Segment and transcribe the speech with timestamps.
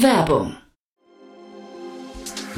[0.00, 0.56] Werbung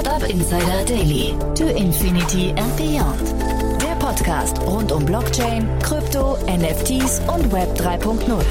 [0.00, 1.34] Startup Insider Daily.
[1.56, 3.34] To Infinity and Beyond.
[3.82, 8.42] Der Podcast rund um Blockchain, Krypto, NFTs und Web 3.0.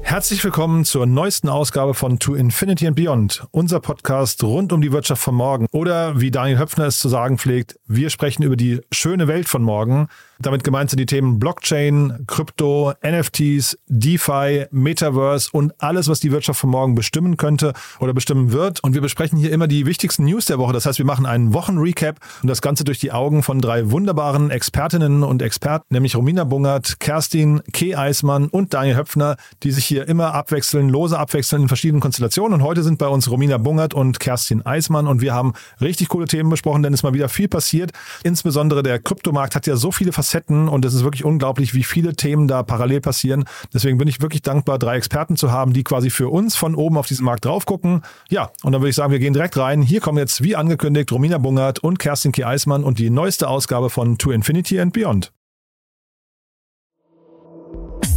[0.00, 4.92] Herzlich willkommen zur neuesten Ausgabe von To Infinity and Beyond, unser Podcast rund um die
[4.92, 5.66] Wirtschaft von morgen.
[5.72, 9.62] Oder wie Daniel Höpfner es zu sagen pflegt, wir sprechen über die schöne Welt von
[9.62, 10.08] morgen
[10.42, 16.60] damit gemeint sind die Themen Blockchain, Krypto, NFTs, DeFi, Metaverse und alles, was die Wirtschaft
[16.60, 18.82] von morgen bestimmen könnte oder bestimmen wird.
[18.82, 20.72] Und wir besprechen hier immer die wichtigsten News der Woche.
[20.72, 24.50] Das heißt, wir machen einen Wochenrecap und das Ganze durch die Augen von drei wunderbaren
[24.50, 30.08] Expertinnen und Experten, nämlich Romina Bungert, Kerstin, Keh Eismann und Daniel Höpfner, die sich hier
[30.08, 32.60] immer abwechseln, lose abwechseln in verschiedenen Konstellationen.
[32.60, 36.26] Und heute sind bei uns Romina Bungert und Kerstin Eismann und wir haben richtig coole
[36.26, 37.92] Themen besprochen, denn es ist mal wieder viel passiert.
[38.24, 41.84] Insbesondere der Kryptomarkt hat ja so viele Facetten Facetten und es ist wirklich unglaublich, wie
[41.84, 43.44] viele Themen da parallel passieren.
[43.72, 46.96] Deswegen bin ich wirklich dankbar, drei Experten zu haben, die quasi für uns von oben
[46.96, 48.02] auf diesen Markt drauf gucken.
[48.30, 49.82] Ja, und dann würde ich sagen, wir gehen direkt rein.
[49.82, 52.46] Hier kommen jetzt, wie angekündigt, Romina Bungert und Kerstin K.
[52.46, 55.32] Eismann und die neueste Ausgabe von To Infinity and Beyond.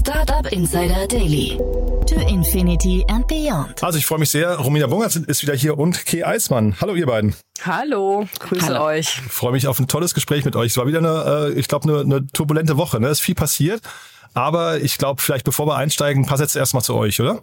[0.08, 1.58] Startup Insider Daily.
[2.06, 3.84] To Infinity and Beyond.
[3.84, 4.56] Also ich freue mich sehr.
[4.56, 6.76] Romina Bungert ist wieder hier und Kay Eismann.
[6.80, 7.34] Hallo ihr beiden.
[7.64, 8.84] Hallo, grüße Hallo.
[8.84, 9.20] euch.
[9.26, 10.74] Ich freue mich auf ein tolles Gespräch mit euch.
[10.74, 13.00] Es war wieder eine, äh, ich glaube, eine, eine turbulente Woche.
[13.00, 13.08] Ne?
[13.08, 13.82] Es ist viel passiert.
[14.36, 17.40] Aber ich glaube, vielleicht bevor wir einsteigen, ein paar Sätze erstmal zu euch, oder?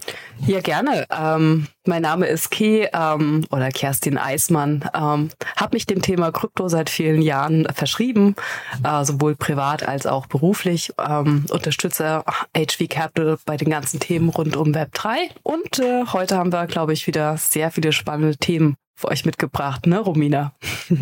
[0.46, 1.06] Ja, gerne.
[1.10, 4.84] Ähm, mein Name ist Key ähm, oder Kerstin Eismann.
[4.94, 8.36] Ähm, habe mich dem Thema Krypto seit vielen Jahren verschrieben,
[8.84, 10.92] äh, sowohl privat als auch beruflich.
[10.98, 15.30] Ähm, unterstütze HV Capital bei den ganzen Themen rund um Web 3.
[15.42, 19.86] Und äh, heute haben wir, glaube ich, wieder sehr viele spannende Themen für euch mitgebracht,
[19.86, 20.52] ne, Romina?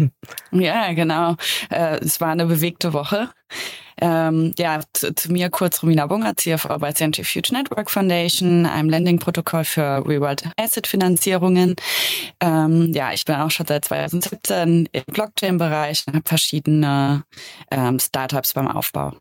[0.53, 1.35] ja, genau.
[1.69, 3.29] Äh, es war eine bewegte Woche.
[4.01, 9.65] Ähm, ja, zu, zu, mir kurz Romina Bunger, CFO bei Centrifuge Network Foundation, einem Lending-Protokoll
[9.65, 11.77] für Real-World Asset-Finanzierungen.
[12.41, 17.25] Ähm, ja, ich bin auch schon seit 2017 im Blockchain-Bereich und habe verschiedene
[17.71, 19.15] ähm, Startups beim Aufbau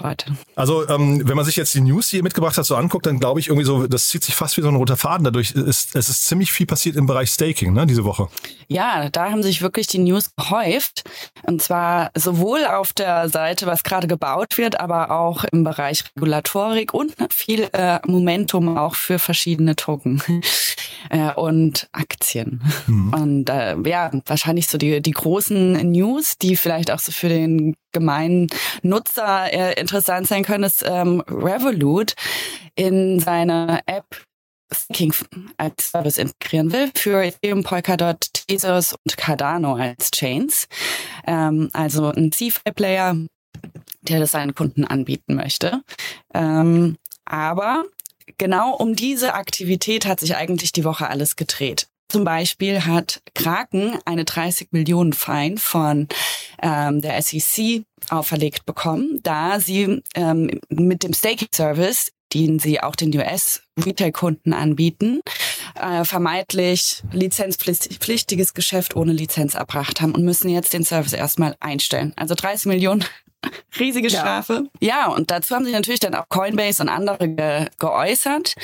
[0.00, 0.36] heute.
[0.54, 3.18] Also ähm, wenn man sich jetzt die News, die ihr mitgebracht habt, so anguckt, dann
[3.18, 5.24] glaube ich irgendwie so, das zieht sich fast wie so ein roter Faden.
[5.24, 8.28] Dadurch ist es ist ziemlich viel passiert im Bereich Staking, ne, diese Woche.
[8.68, 11.04] Ja, da haben sich wirklich die News gehäuft.
[11.42, 16.94] Und zwar sowohl auf der Seite, was gerade gebaut wird, aber auch im Bereich Regulatorik
[16.94, 20.22] und viel äh, Momentum auch für verschiedene Token
[21.10, 22.62] äh, und Aktien.
[22.86, 23.12] Mhm.
[23.12, 27.74] Und äh, ja, wahrscheinlich so die, die großen News, die vielleicht auch so für den
[27.92, 28.48] gemeinen
[28.82, 32.14] Nutzer interessant sein können, ist ähm, Revolut
[32.74, 34.06] in seiner App
[34.74, 35.12] Staking
[35.56, 40.66] als Service integrieren will für Ethereum, Polkadot, Tezos und Cardano als Chains.
[41.26, 43.16] Ähm, also ein CFI-Player,
[44.02, 45.82] der das seinen Kunden anbieten möchte.
[46.34, 47.84] Ähm, aber
[48.38, 51.88] genau um diese Aktivität hat sich eigentlich die Woche alles gedreht.
[52.12, 56.08] Zum Beispiel hat Kraken eine 30 Millionen Fein von
[56.62, 62.96] ähm, der SEC auferlegt bekommen, da sie ähm, mit dem Staking Service, den sie auch
[62.96, 65.22] den US-Retail-Kunden anbieten,
[65.74, 72.12] äh, vermeintlich lizenzpflichtiges Geschäft ohne Lizenz erbracht haben und müssen jetzt den Service erstmal einstellen.
[72.16, 73.06] Also 30 Millionen
[73.78, 74.68] Riesige Strafe.
[74.80, 74.88] Ja.
[74.88, 78.54] ja, und dazu haben sich natürlich dann auch Coinbase und andere ge geäußert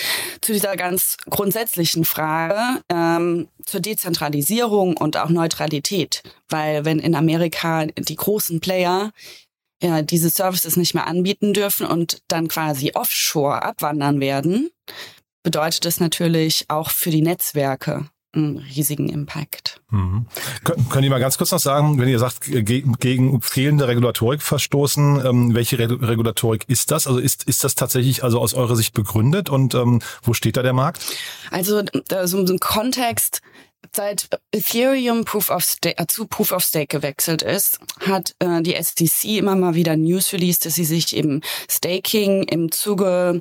[0.40, 6.22] zu dieser ganz grundsätzlichen Frage ähm, zur Dezentralisierung und auch Neutralität.
[6.48, 9.12] Weil wenn in Amerika die großen Player
[9.82, 14.70] ja, diese Services nicht mehr anbieten dürfen und dann quasi offshore abwandern werden,
[15.42, 18.08] bedeutet das natürlich auch für die Netzwerke
[18.38, 19.80] einen riesigen Impact.
[19.90, 20.26] Mhm.
[20.64, 24.42] Kön können Sie mal ganz kurz noch sagen, wenn ihr sagt, ge gegen fehlende Regulatorik
[24.42, 27.06] verstoßen, ähm, welche Re Regulatorik ist das?
[27.06, 30.62] Also ist, ist das tatsächlich also aus eurer Sicht begründet und ähm, wo steht da
[30.62, 31.04] der Markt?
[31.50, 31.82] Also
[32.24, 33.42] so ein Kontext,
[33.94, 38.76] Seit Ethereum Proof of Stake, äh, zu Proof of Stake gewechselt ist, hat äh, die
[38.80, 43.40] SEC immer mal wieder News released, dass sie sich eben Staking im Zuge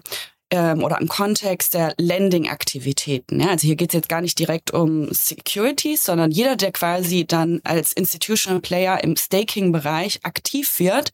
[0.49, 3.39] ähm, oder im Kontext der Lending-Aktivitäten.
[3.39, 7.25] Ja, also hier geht es jetzt gar nicht direkt um Securities, sondern jeder, der quasi
[7.25, 11.11] dann als Institutional Player im Staking-Bereich aktiv wird,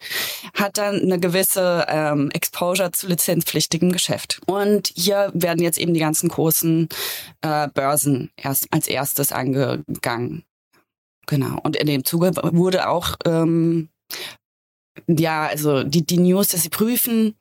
[0.53, 4.41] hat dann eine gewisse ähm, Exposure zu lizenzpflichtigem Geschäft.
[4.45, 6.89] Und hier werden jetzt eben die ganzen großen
[7.41, 10.43] äh, Börsen erst als erstes angegangen.
[11.25, 11.59] Genau.
[11.63, 13.89] Und in dem Zuge wurde auch ähm,
[15.07, 17.35] ja, also die, die News, dass sie prüfen,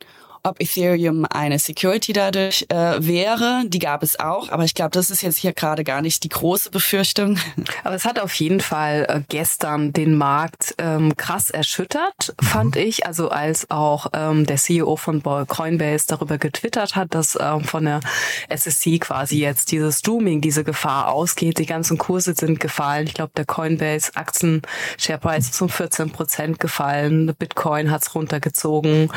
[0.44, 3.62] ob Ethereum eine Security dadurch äh, wäre.
[3.66, 6.28] Die gab es auch, aber ich glaube, das ist jetzt hier gerade gar nicht die
[6.28, 7.38] große Befürchtung.
[7.84, 12.82] Aber es hat auf jeden Fall äh, gestern den Markt ähm, krass erschüttert, fand mhm.
[12.82, 13.06] ich.
[13.06, 18.00] Also als auch ähm, der CEO von Coinbase darüber getwittert hat, dass ähm, von der
[18.48, 21.58] SSC quasi jetzt dieses Streaming, diese Gefahr ausgeht.
[21.58, 23.06] Die ganzen Kurse sind gefallen.
[23.06, 24.62] Ich glaube, der Coinbase Aktien
[24.98, 27.34] Share Price ist um 14 Prozent gefallen.
[27.38, 29.10] Bitcoin hat's runtergezogen.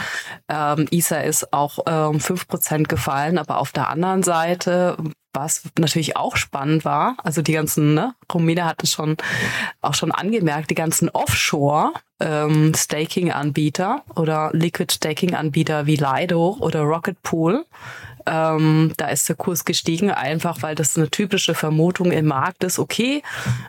[0.49, 4.97] Ähm, Ether Pizza ist auch ähm, 5% gefallen, aber auf der anderen Seite,
[5.33, 9.17] was natürlich auch spannend war, also die ganzen, ne, Romina hat es schon
[9.81, 17.21] auch schon angemerkt, die ganzen Offshore ähm, Staking-Anbieter oder Liquid Staking-Anbieter wie Lido oder Rocket
[17.23, 17.65] Pool
[18.27, 22.79] ähm, da ist der Kurs gestiegen, einfach weil das eine typische Vermutung im Markt ist.
[22.79, 23.21] Okay,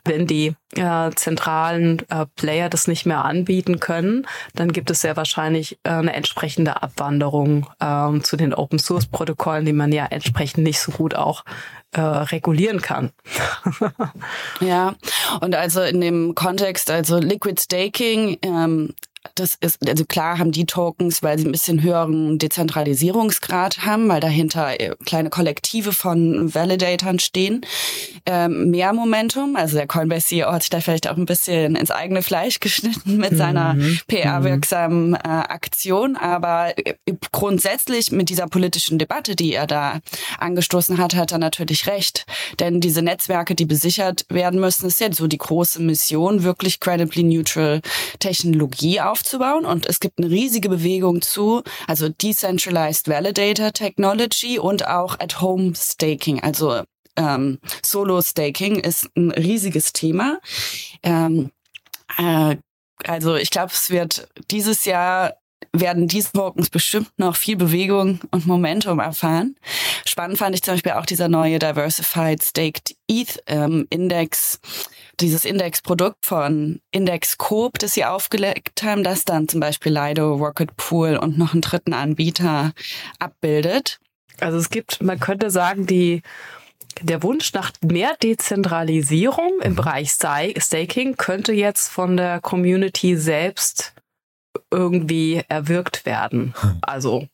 [0.04, 5.16] wenn die äh, zentralen äh, Player das nicht mehr anbieten können, dann gibt es sehr
[5.16, 10.64] wahrscheinlich äh, eine entsprechende Abwanderung ähm, zu den Open Source Protokollen, die man ja entsprechend
[10.64, 11.44] nicht so gut auch
[11.92, 13.12] äh, regulieren kann.
[14.60, 14.94] ja,
[15.40, 18.94] und also in dem Kontext, also Liquid Staking ähm,
[19.34, 24.20] das ist, also klar haben die Tokens, weil sie ein bisschen höheren Dezentralisierungsgrad haben, weil
[24.20, 27.64] dahinter äh, kleine Kollektive von Validatoren stehen,
[28.26, 29.56] ähm, mehr Momentum.
[29.56, 33.16] Also der Coinbase CEO hat sich da vielleicht auch ein bisschen ins eigene Fleisch geschnitten
[33.16, 33.36] mit mhm.
[33.36, 33.76] seiner
[34.08, 36.16] PR-wirksamen äh, Aktion.
[36.16, 36.94] Aber äh,
[37.32, 40.00] grundsätzlich mit dieser politischen Debatte, die er da
[40.38, 42.26] angestoßen hat, hat er natürlich recht.
[42.60, 47.22] Denn diese Netzwerke, die besichert werden müssen, ist ja so die große Mission, wirklich credibly
[47.22, 47.80] neutral
[48.18, 54.86] Technologie auf aufzubauen und es gibt eine riesige Bewegung zu, also Decentralized Validator Technology und
[54.86, 56.82] auch At-Home Staking, also
[57.16, 60.38] ähm, Solo Staking ist ein riesiges Thema.
[61.02, 61.50] Ähm,
[62.18, 62.56] äh,
[63.04, 65.32] also ich glaube, es wird dieses Jahr
[65.72, 69.56] werden diese Tokens bestimmt noch viel Bewegung und Momentum erfahren.
[70.04, 74.60] Spannend fand ich zum Beispiel auch dieser neue Diversified Staked ETH ähm, Index,
[75.20, 80.76] dieses Indexprodukt von Index Coop, das sie aufgelegt haben, das dann zum Beispiel Lido, Rocket
[80.76, 82.72] Pool und noch einen dritten Anbieter
[83.18, 83.98] abbildet.
[84.40, 86.22] Also es gibt, man könnte sagen, die
[87.02, 93.94] der Wunsch nach mehr Dezentralisierung im Bereich Staking könnte jetzt von der Community selbst
[94.70, 96.54] irgendwie erwirkt werden.
[96.58, 96.78] Hm.
[96.80, 97.28] Also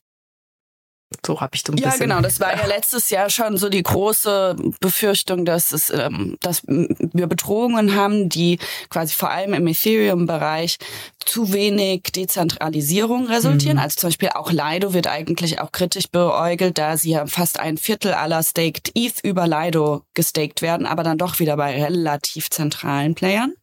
[1.24, 2.08] so habe ich so ein ja, bisschen.
[2.08, 2.22] Ja, genau.
[2.22, 7.26] Das war ja letztes Jahr schon so die große Befürchtung, dass es, ähm, dass wir
[7.26, 8.58] Bedrohungen haben, die
[8.90, 10.78] quasi vor allem im Ethereum-Bereich
[11.24, 13.76] zu wenig Dezentralisierung resultieren.
[13.76, 13.82] Mhm.
[13.82, 17.78] Also zum Beispiel auch Lido wird eigentlich auch kritisch beäugelt, da sie ja fast ein
[17.78, 23.14] Viertel aller Staked ETH über Lido gestaked werden, aber dann doch wieder bei relativ zentralen
[23.14, 23.54] Playern.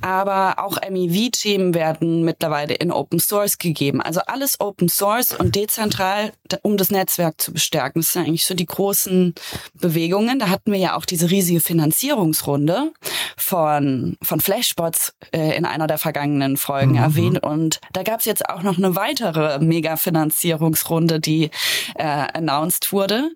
[0.00, 4.00] Aber auch MEV-Themen werden mittlerweile in Open Source gegeben.
[4.00, 8.00] Also alles Open Source und dezentral, um das Netzwerk zu bestärken.
[8.00, 9.34] Das sind eigentlich so die großen
[9.74, 10.38] Bewegungen.
[10.38, 12.92] Da hatten wir ja auch diese riesige Finanzierungsrunde
[13.36, 16.98] von, von Flashbots äh, in einer der vergangenen Folgen mhm.
[16.98, 17.42] erwähnt.
[17.42, 21.50] Und da gab es jetzt auch noch eine weitere Mega-Finanzierungsrunde, die
[21.94, 23.30] äh, announced wurde.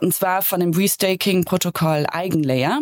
[0.00, 2.80] Und zwar von dem Restaking-Protokoll Eigenlayer.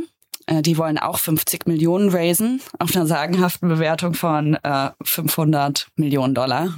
[0.49, 6.35] Äh, die wollen auch 50 Millionen raisen auf einer sagenhaften Bewertung von äh, 500 Millionen
[6.35, 6.75] Dollar.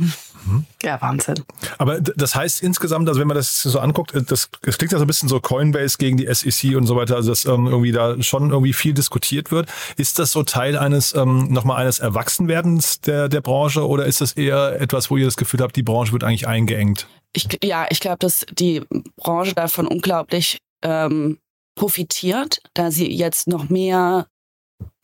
[0.47, 0.65] Mhm.
[0.83, 1.37] Ja, Wahnsinn.
[1.79, 4.99] Aber das heißt insgesamt, also wenn man das so anguckt, äh, das, das klingt ja
[4.99, 7.93] so ein bisschen so Coinbase gegen die SEC und so weiter, also dass ähm, irgendwie
[7.93, 9.69] da schon irgendwie viel diskutiert wird.
[9.97, 14.33] Ist das so Teil eines ähm, nochmal eines Erwachsenwerdens der, der Branche oder ist das
[14.33, 17.07] eher etwas, wo ihr das Gefühl habt, die Branche wird eigentlich eingeengt?
[17.33, 18.83] Ich, ja, ich glaube, dass die
[19.17, 21.39] Branche davon unglaublich ähm,
[21.75, 24.27] profitiert, da sie jetzt noch mehr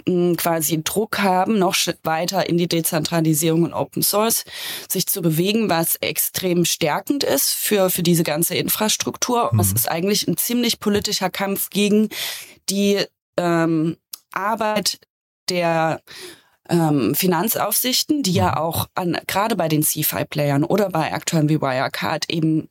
[0.09, 4.45] hm, quasi Druck haben, noch weiter in die Dezentralisierung und Open Source
[4.89, 9.51] sich zu bewegen, was extrem stärkend ist für, für diese ganze Infrastruktur.
[9.53, 9.61] Mhm.
[9.61, 12.09] Es ist eigentlich ein ziemlich politischer Kampf gegen
[12.69, 13.05] die
[13.37, 13.97] ähm,
[14.33, 15.01] Arbeit
[15.49, 16.03] der
[16.69, 18.57] ähm, Finanzaufsichten, die ja mhm.
[18.59, 22.69] auch an, gerade bei den CFI-Playern oder bei Akteuren wie Wirecard eben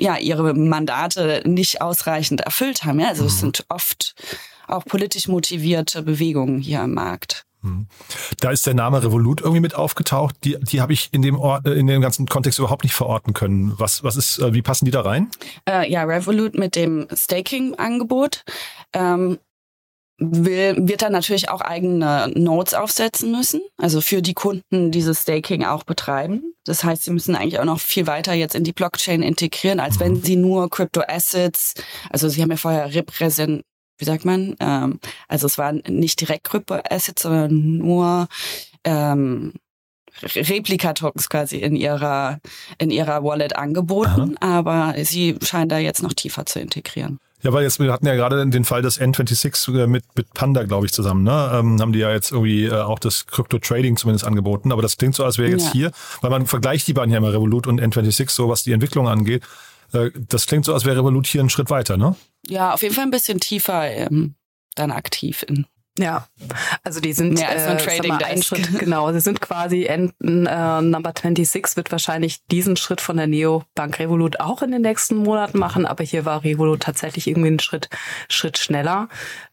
[0.00, 3.00] ja ihre Mandate nicht ausreichend erfüllt haben.
[3.00, 3.08] Ja?
[3.08, 3.40] Also es mhm.
[3.40, 4.14] sind oft
[4.66, 7.44] auch politisch motivierte Bewegungen hier am Markt.
[7.64, 7.86] Mhm.
[8.40, 10.36] Da ist der Name Revolut irgendwie mit aufgetaucht.
[10.44, 13.74] Die, die habe ich in dem, Ort, in dem ganzen Kontext überhaupt nicht verorten können.
[13.78, 15.30] Was, was ist, äh, wie passen die da rein?
[15.68, 18.44] Äh, ja, Revolut mit dem Staking-Angebot.
[18.92, 19.38] Ähm,
[20.18, 25.64] will, wird dann natürlich auch eigene Nodes aufsetzen müssen, also für die Kunden dieses Staking
[25.64, 26.54] auch betreiben.
[26.64, 30.00] Das heißt, sie müssen eigentlich auch noch viel weiter jetzt in die Blockchain integrieren, als
[30.00, 30.22] wenn mhm.
[30.22, 31.74] sie nur Crypto Assets,
[32.10, 33.62] also sie haben ja vorher repräsent,
[33.98, 38.28] wie sagt man, ähm, also es waren nicht direkt Crypto Assets, sondern nur
[38.84, 39.52] ähm,
[40.22, 42.38] Replika-Tokens quasi in ihrer,
[42.78, 44.58] in ihrer Wallet angeboten, Aha.
[44.58, 47.18] aber sie scheinen da jetzt noch tiefer zu integrieren.
[47.44, 50.64] Ja, weil jetzt, wir hatten ja gerade den Fall des N26 äh, mit, mit Panda,
[50.64, 51.50] glaube ich, zusammen, ne?
[51.52, 54.72] Ähm, haben die ja jetzt irgendwie äh, auch das Crypto-Trading zumindest angeboten.
[54.72, 55.72] Aber das klingt so, als wäre jetzt ja.
[55.72, 55.90] hier,
[56.22, 59.42] weil man vergleicht die beiden ja immer, Revolut und N26, so was die Entwicklung angeht.
[59.92, 62.16] Äh, das klingt so, als wäre Revolut hier einen Schritt weiter, ne?
[62.48, 64.36] Ja, auf jeden Fall ein bisschen tiefer ähm,
[64.74, 66.26] dann aktiv in ja,
[66.82, 69.84] also die sind Mehr als ein äh, Trading mal, ein Schritt, genau, sie sind quasi
[69.84, 75.14] äh, Number 26 wird wahrscheinlich diesen Schritt von der Neobank Revolut auch in den nächsten
[75.14, 77.90] Monaten machen, aber hier war Revolut tatsächlich irgendwie einen Schritt
[78.28, 79.08] Schritt schneller.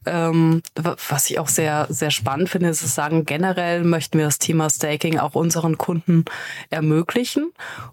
[0.07, 0.63] Ähm,
[1.09, 4.71] was ich auch sehr sehr spannend finde, ist zu sagen, generell möchten wir das Thema
[4.71, 6.25] Staking auch unseren Kunden
[6.71, 7.51] ermöglichen.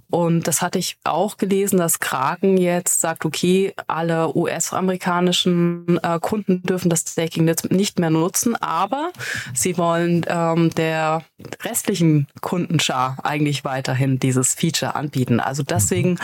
[0.09, 6.62] Und das hatte ich auch gelesen, dass Kraken jetzt sagt, okay, alle US-amerikanischen äh, Kunden
[6.62, 9.12] dürfen das Staking jetzt nicht mehr nutzen nutzen, aber
[9.54, 11.23] sie wollen ähm, der
[11.62, 15.40] restlichen Kundenschar eigentlich weiterhin dieses Feature anbieten.
[15.40, 16.18] Also deswegen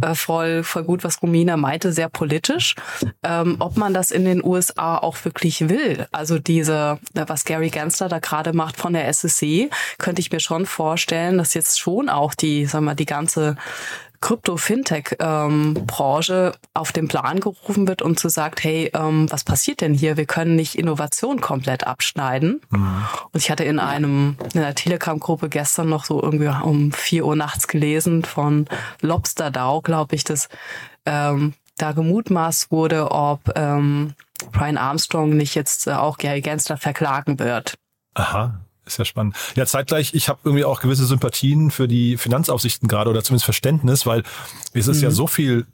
[0.00, 2.74] äh, voll, voll gut, was Romina meinte, sehr politisch.
[3.22, 8.08] Ähm, ob man das in den USA auch wirklich will, also diese, was Gary Gensler
[8.08, 12.34] da gerade macht von der SSC, könnte ich mir schon vorstellen, dass jetzt schon auch
[12.34, 13.56] die, sagen wir, die ganze
[14.20, 19.94] Krypto-Fintech-Branche ähm, auf den Plan gerufen wird und zu sagt, hey, ähm, was passiert denn
[19.94, 20.16] hier?
[20.16, 22.60] Wir können nicht Innovation komplett abschneiden.
[22.70, 23.04] Mhm.
[23.32, 27.36] Und ich hatte in einem in einer Telegram-Gruppe gestern noch so irgendwie um vier Uhr
[27.36, 28.66] nachts gelesen von
[29.00, 30.48] Lobster DAO, glaube ich, dass
[31.06, 34.14] ähm, da gemutmaßt wurde, ob ähm,
[34.52, 37.74] Brian Armstrong nicht jetzt äh, auch Gary Gensler verklagen wird.
[38.14, 38.60] Aha.
[38.88, 39.36] Ist ja spannend.
[39.54, 44.06] Ja, zeitgleich, ich habe irgendwie auch gewisse Sympathien für die Finanzaufsichten gerade oder zumindest Verständnis,
[44.06, 44.22] weil
[44.72, 45.04] es ist mhm.
[45.04, 45.66] ja so viel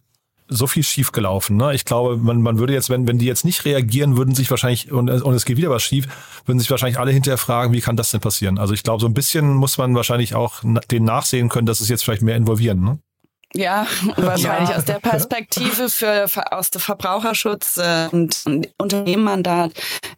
[0.47, 1.57] so viel schief gelaufen.
[1.57, 1.75] Ne?
[1.75, 4.93] Ich glaube, man, man würde jetzt, wenn, wenn die jetzt nicht reagieren, würden sich wahrscheinlich,
[4.93, 6.07] und, und es geht wieder was schief,
[6.45, 8.59] würden sich wahrscheinlich alle hinterher fragen, wie kann das denn passieren?
[8.59, 11.89] Also ich glaube, so ein bisschen muss man wahrscheinlich auch den nachsehen können, dass es
[11.89, 12.85] jetzt vielleicht mehr involvieren.
[12.85, 12.99] Ne?
[13.57, 14.77] Ja, wahrscheinlich ja.
[14.77, 19.73] aus der Perspektive für, aus der Verbraucherschutz äh, und, und Unternehmenmandat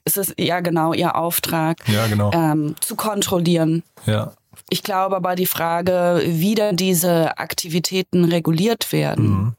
[0.04, 2.30] ist es ja genau ihr Auftrag, ja, genau.
[2.32, 3.82] ähm, zu kontrollieren.
[4.06, 4.32] Ja.
[4.70, 9.28] Ich glaube aber die Frage, wie denn diese Aktivitäten reguliert werden.
[9.28, 9.54] Mhm.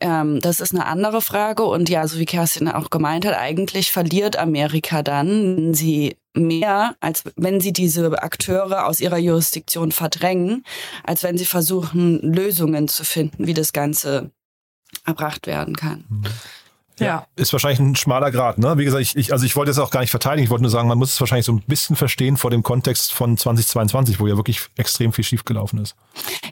[0.00, 1.64] Ähm, das ist eine andere Frage.
[1.64, 6.96] Und ja, so wie Kerstin auch gemeint hat, eigentlich verliert Amerika dann, wenn sie mehr,
[7.00, 10.64] als wenn sie diese Akteure aus ihrer Jurisdiktion verdrängen,
[11.02, 14.30] als wenn sie versuchen, Lösungen zu finden, wie das Ganze
[15.04, 16.04] erbracht werden kann.
[16.08, 16.24] Mhm.
[17.00, 17.26] Ja.
[17.36, 18.78] Ist wahrscheinlich ein schmaler Grad, ne?
[18.78, 20.44] Wie gesagt, ich, ich, also ich wollte es auch gar nicht verteidigen.
[20.44, 23.12] Ich wollte nur sagen, man muss es wahrscheinlich so ein bisschen verstehen vor dem Kontext
[23.12, 25.96] von 2022, wo ja wirklich extrem viel schiefgelaufen ist.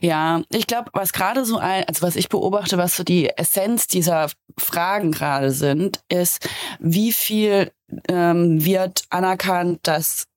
[0.01, 3.87] Ja, ich glaube, was gerade so ein, also was ich beobachte, was so die Essenz
[3.87, 7.71] dieser Fragen gerade sind, ist, wie viel
[8.09, 10.27] ähm, wird anerkannt, dass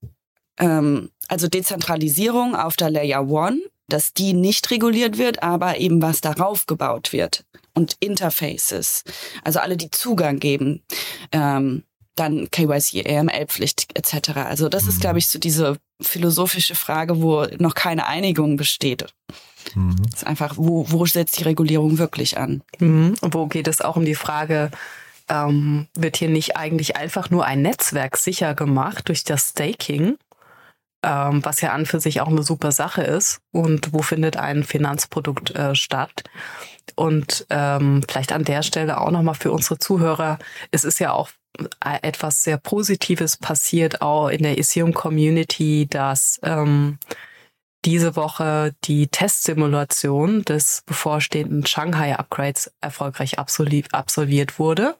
[0.57, 3.59] ähm, also Dezentralisierung auf der Layer One,
[3.89, 7.43] dass die nicht reguliert wird, aber eben was darauf gebaut wird
[7.77, 9.03] und Interfaces,
[9.43, 10.81] also alle, die Zugang geben,
[11.31, 11.83] ähm,
[12.15, 14.31] dann KYC, AML-Pflicht etc.
[14.37, 15.01] Also das ist, mhm.
[15.01, 19.05] glaube ich, so diese philosophische Frage, wo noch keine Einigung besteht.
[19.75, 19.95] Mhm.
[20.11, 22.63] ist einfach, wo, wo setzt die Regulierung wirklich an?
[22.79, 23.15] Mhm.
[23.21, 24.71] Und wo geht es auch um die Frage,
[25.29, 30.17] ähm, wird hier nicht eigentlich einfach nur ein Netzwerk sicher gemacht durch das Staking?
[31.07, 33.39] Ähm, was ja an für sich auch eine super Sache ist.
[33.51, 36.23] Und wo findet ein Finanzprodukt äh, statt?
[36.95, 40.37] Und ähm, vielleicht an der Stelle auch nochmal für unsere Zuhörer,
[40.71, 41.29] es ist ja auch
[41.83, 46.99] äh, etwas sehr Positives passiert, auch in der Ethereum-Community, dass ähm,
[47.85, 54.95] diese Woche die Testsimulation des bevorstehenden Shanghai-Upgrades erfolgreich absolviert wurde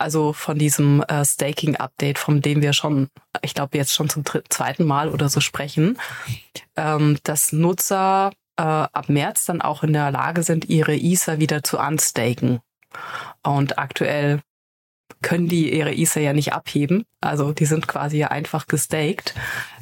[0.00, 3.08] also von diesem äh, Staking-Update, von dem wir schon,
[3.42, 5.98] ich glaube, jetzt schon zum zweiten Mal oder so sprechen,
[6.76, 11.62] ähm, dass Nutzer äh, ab März dann auch in der Lage sind, ihre Ether wieder
[11.62, 12.60] zu unstaken.
[13.42, 14.40] Und aktuell
[15.22, 17.04] können die ihre Ether ja nicht abheben.
[17.20, 19.34] Also die sind quasi einfach gestaked.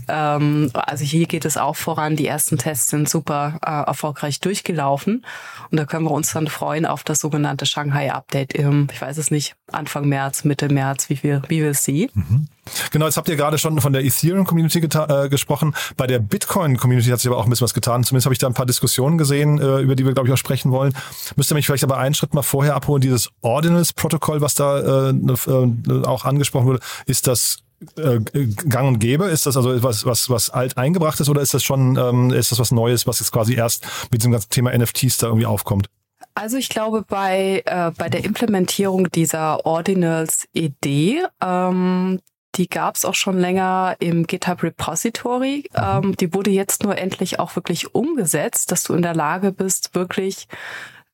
[0.09, 2.17] Ähm, also hier geht es auch voran.
[2.17, 5.25] Die ersten Tests sind super äh, erfolgreich durchgelaufen.
[5.71, 9.31] Und da können wir uns dann freuen auf das sogenannte Shanghai-Update im, ich weiß es
[9.31, 12.11] nicht, Anfang März, Mitte März, wie wir, wie wir es sehen.
[12.15, 12.49] Mhm.
[12.91, 15.75] Genau, jetzt habt ihr gerade schon von der Ethereum-Community äh, gesprochen.
[15.97, 18.05] Bei der Bitcoin-Community hat sich aber auch ein bisschen was getan.
[18.05, 20.39] Zumindest habe ich da ein paar Diskussionen gesehen, äh, über die wir, glaube ich, auch
[20.39, 20.95] sprechen wollen.
[21.37, 23.01] Müsst ihr mich vielleicht aber einen Schritt mal vorher abholen.
[23.01, 27.59] Dieses Ordinals-Protokoll, was da äh, äh, auch angesprochen wurde, ist das
[27.97, 28.21] äh,
[28.69, 29.27] gang und gäbe?
[29.27, 32.51] Ist das also was, was, was alt eingebracht ist oder ist das schon, ähm, ist
[32.51, 35.89] das was Neues, was jetzt quasi erst mit diesem ganzen Thema NFTs da irgendwie aufkommt?
[36.35, 42.21] Also ich glaube, bei, äh, bei der Implementierung dieser Ordinals-Idee, ähm,
[42.55, 45.65] die gab es auch schon länger im GitHub Repository.
[45.73, 45.83] Mhm.
[45.83, 49.95] Ähm, die wurde jetzt nur endlich auch wirklich umgesetzt, dass du in der Lage bist,
[49.95, 50.49] wirklich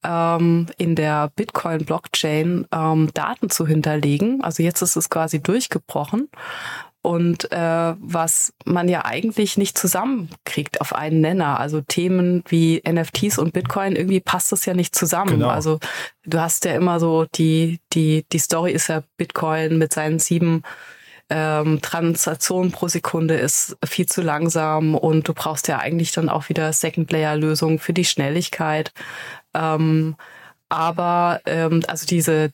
[0.05, 4.45] ähm, in der Bitcoin-Blockchain ähm, Daten zu hinterlegen.
[4.45, 6.29] Also jetzt ist es quasi durchgebrochen.
[7.03, 11.61] Und äh, was man ja eigentlich nicht zusammenkriegt auf einen Nenner.
[11.61, 15.33] Also Themen wie NFTs und Bitcoin, irgendwie passt das ja nicht zusammen.
[15.33, 15.49] Genau.
[15.49, 15.81] Also
[16.25, 20.63] du hast ja immer so, die, die, die Story ist ja Bitcoin mit seinen sieben
[21.37, 26.49] ähm, Transaktionen pro Sekunde ist viel zu langsam und du brauchst ja eigentlich dann auch
[26.49, 28.93] wieder Second-Layer-Lösungen für die Schnelligkeit.
[29.53, 30.15] Ähm,
[30.69, 32.53] aber ähm, also diese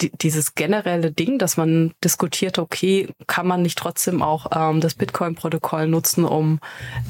[0.00, 4.94] die, dieses generelle Ding, dass man diskutiert, okay, kann man nicht trotzdem auch ähm, das
[4.94, 6.58] Bitcoin-Protokoll nutzen, um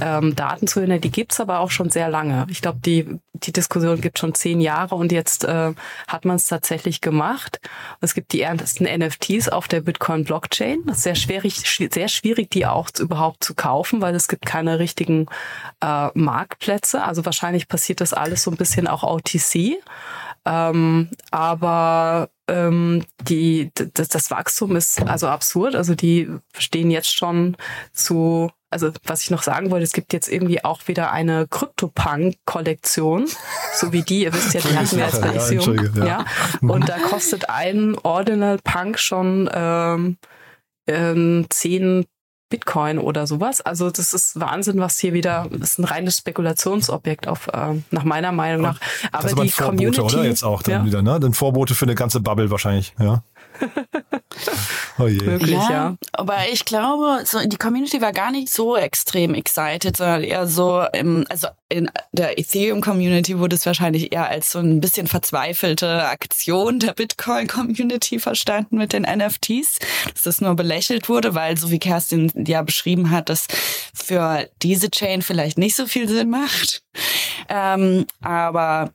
[0.00, 2.46] ähm, Daten zu hindern, die gibt's aber auch schon sehr lange.
[2.50, 5.72] Ich glaube, die, die Diskussion gibt schon zehn Jahre und jetzt äh,
[6.06, 7.58] hat man es tatsächlich gemacht.
[8.00, 10.82] Es gibt die ersten NFTs auf der Bitcoin-Blockchain.
[10.86, 14.78] Das ist sehr schwierig, sehr schwierig, die auch überhaupt zu kaufen, weil es gibt keine
[14.78, 15.26] richtigen
[15.80, 17.02] äh, Marktplätze.
[17.02, 19.78] Also wahrscheinlich passiert das alles so ein bisschen auch OTC.
[20.46, 25.74] Ähm, aber ähm, die, das, das Wachstum ist also absurd.
[25.74, 27.56] Also die stehen jetzt schon
[27.92, 33.28] zu also was ich noch sagen wollte, es gibt jetzt irgendwie auch wieder eine Crypto-Punk-Kollektion,
[33.72, 35.92] so wie die, ihr wisst ja, die hatten wir als Edition.
[35.94, 36.24] Ja, ja.
[36.60, 40.16] Und da kostet ein Ordinal Punk schon ähm,
[40.88, 42.04] ähm, 10
[42.54, 43.60] Bitcoin oder sowas.
[43.60, 48.04] Also das ist Wahnsinn, was hier wieder das ist ein reines Spekulationsobjekt auf äh, nach
[48.04, 48.78] meiner Meinung nach.
[49.10, 50.84] Aber das die Vorbote, Community oder jetzt auch dann ja.
[50.84, 51.18] wieder, ne?
[51.18, 53.24] Dann Vorbote für eine ganze Bubble wahrscheinlich, ja.
[54.98, 55.24] oh je.
[55.24, 55.96] Wirklich, ja, ja.
[56.12, 60.84] Aber ich glaube, so die Community war gar nicht so extrem excited, sondern eher so,
[60.92, 66.78] im, also in der Ethereum-Community wurde es wahrscheinlich eher als so ein bisschen verzweifelte Aktion
[66.78, 69.78] der Bitcoin-Community verstanden mit den NFTs,
[70.12, 73.46] dass das nur belächelt wurde, weil so wie Kerstin ja beschrieben hat, dass
[73.94, 76.82] für diese Chain vielleicht nicht so viel Sinn macht.
[77.48, 78.92] Ähm, aber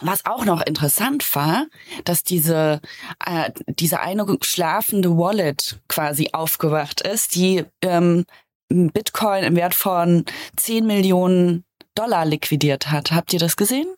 [0.00, 1.66] was auch noch interessant war,
[2.04, 2.80] dass diese,
[3.24, 8.24] äh, diese eine schlafende Wallet quasi aufgewacht ist, die ähm,
[8.68, 10.24] Bitcoin im Wert von
[10.56, 13.12] 10 Millionen Dollar liquidiert hat.
[13.12, 13.88] Habt ihr das gesehen?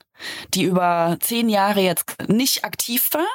[0.55, 3.27] Die über zehn Jahre jetzt nicht aktiv war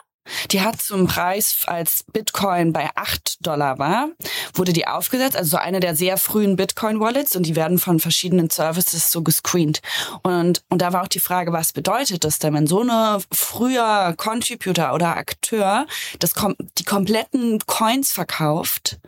[0.52, 4.10] die hat zum Preis, als Bitcoin bei 8 Dollar war,
[4.54, 8.50] wurde die aufgesetzt, also so eine der sehr frühen Bitcoin-Wallets und die werden von verschiedenen
[8.50, 9.82] Services so gescreent.
[10.24, 14.14] Und, und da war auch die Frage, was bedeutet das denn, wenn so eine früher
[14.18, 15.86] Contributor oder Akteur
[16.20, 16.34] das,
[16.78, 19.00] die kompletten Coins verkauft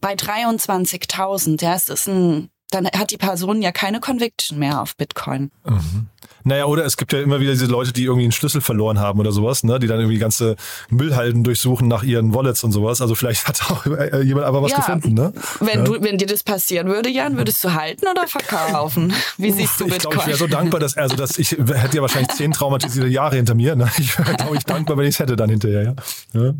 [0.00, 4.96] bei 23.000, ja, es ist ein dann hat die Person ja keine Conviction mehr auf
[4.96, 5.50] Bitcoin.
[5.64, 6.08] Mhm.
[6.46, 9.18] Naja, oder es gibt ja immer wieder diese Leute, die irgendwie einen Schlüssel verloren haben
[9.18, 9.80] oder sowas, ne?
[9.80, 10.54] die dann irgendwie ganze
[10.90, 13.00] Müllhalden durchsuchen nach ihren Wallets und sowas.
[13.00, 15.14] Also vielleicht hat auch äh, jemand aber was ja, gefunden.
[15.14, 15.32] Ne?
[15.58, 15.84] Wenn, ja.
[15.84, 19.12] du, wenn dir das passieren würde, Jan, würdest du halten oder verkaufen?
[19.38, 19.96] Wie siehst du Bitcoin?
[19.96, 23.08] Ich glaube, ich wäre so dankbar, dass, also dass ich hätte ja wahrscheinlich zehn traumatisierte
[23.08, 23.74] Jahre hinter mir.
[23.74, 23.90] Ne?
[23.98, 25.96] Ich wäre, glaube ich, dankbar, wenn ich es hätte dann hinterher.
[26.32, 26.40] Ja?
[26.40, 26.54] ja?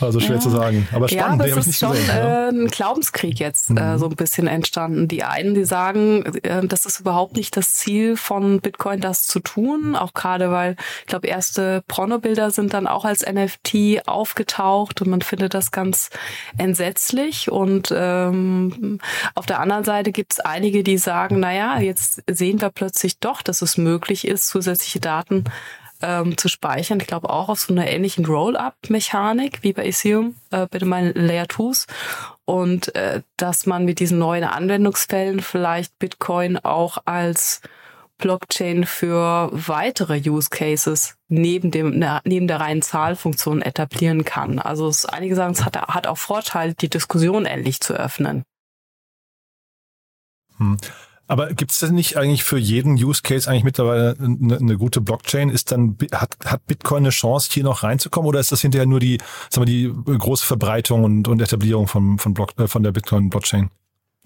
[0.00, 0.86] Also schwer zu sagen.
[0.92, 3.98] Aber spannend, ja, aber es ist schon gesehen, äh, ein Glaubenskrieg jetzt äh, mhm.
[3.98, 5.08] so ein bisschen entstanden.
[5.08, 9.40] Die einen, die sagen, äh, das ist überhaupt nicht das Ziel von Bitcoin, das zu
[9.40, 9.96] tun.
[9.96, 15.22] Auch gerade, weil ich glaube, erste Pornobilder sind dann auch als NFT aufgetaucht und man
[15.22, 16.10] findet das ganz
[16.56, 17.50] entsetzlich.
[17.50, 18.98] Und ähm,
[19.34, 23.42] auf der anderen Seite gibt es einige, die sagen, naja, jetzt sehen wir plötzlich doch,
[23.42, 25.44] dass es möglich ist, zusätzliche Daten
[26.02, 27.00] ähm, zu speichern.
[27.00, 31.46] Ich glaube auch auf so einer ähnlichen Roll-up-Mechanik wie bei Ethereum, äh, bei meinen Layer
[31.46, 31.86] 2s.
[32.44, 37.60] Und äh, dass man mit diesen neuen Anwendungsfällen vielleicht Bitcoin auch als
[38.18, 44.58] Blockchain für weitere Use Cases neben dem neben der reinen Zahlfunktion etablieren kann.
[44.58, 48.42] Also es, einige sagen, es hat, hat auch Vorteile, die Diskussion endlich zu öffnen.
[50.56, 50.76] Hm.
[51.28, 55.02] Aber gibt es denn nicht eigentlich für jeden Use Case eigentlich mittlerweile eine, eine, gute
[55.02, 55.50] Blockchain?
[55.50, 58.98] Ist dann hat, hat Bitcoin eine Chance, hier noch reinzukommen, oder ist das hinterher nur
[58.98, 59.18] die,
[59.50, 63.70] sagen wir, die große Verbreitung und, und Etablierung von, von, Block, äh, von der Bitcoin-Blockchain?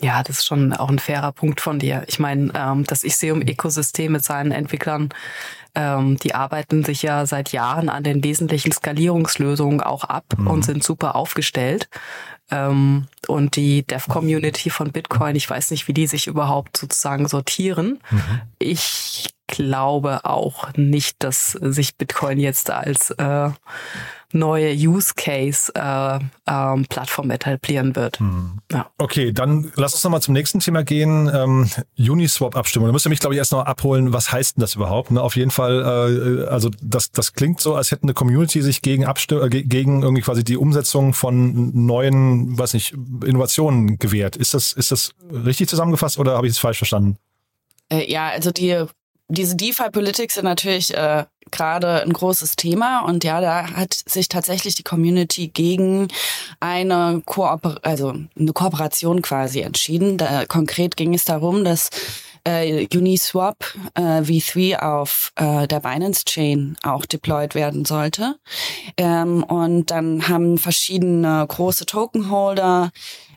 [0.01, 2.05] Ja, das ist schon auch ein fairer Punkt von dir.
[2.07, 5.11] Ich meine, ähm, das Iseum-Ökosystem mit seinen Entwicklern,
[5.75, 10.47] ähm, die arbeiten sich ja seit Jahren an den wesentlichen Skalierungslösungen auch ab mhm.
[10.47, 11.89] und sind super aufgestellt.
[12.53, 17.99] Ähm, und die Dev-Community von Bitcoin, ich weiß nicht, wie die sich überhaupt sozusagen sortieren.
[18.11, 18.41] Mhm.
[18.59, 23.51] Ich glaube auch nicht, dass sich Bitcoin jetzt als äh,
[24.33, 28.19] neue Use Case äh, ähm, Plattform etablieren wird.
[28.19, 28.61] Hm.
[28.71, 28.91] Ja.
[28.97, 31.31] Okay, dann lass uns nochmal zum nächsten Thema gehen.
[31.33, 32.89] Ähm, Uniswap-Abstimmung.
[32.89, 35.11] Da müsst ihr mich, glaube ich, erst noch abholen, was heißt denn das überhaupt?
[35.11, 35.21] Ne?
[35.21, 39.05] Auf jeden Fall, äh, also das, das klingt so, als hätte eine Community sich gegen
[39.05, 44.37] Abstimm äh, gegen irgendwie quasi die Umsetzung von neuen, weiß nicht, Innovationen gewehrt.
[44.37, 47.19] Ist das, ist das richtig zusammengefasst oder habe ich es falsch verstanden?
[47.91, 48.87] Äh, ja, also die
[49.33, 54.75] diese DeFi-Politics sind natürlich äh, gerade ein großes Thema und ja, da hat sich tatsächlich
[54.75, 56.09] die Community gegen
[56.61, 60.19] eine Kooper also eine Kooperation quasi entschieden.
[60.19, 61.91] Da, konkret ging es darum, dass
[62.45, 63.65] äh, Uniswap
[63.95, 68.37] äh, V3 auf äh, der Binance Chain auch deployed werden sollte.
[68.97, 72.91] Ähm, und dann haben verschiedene große Tokenholder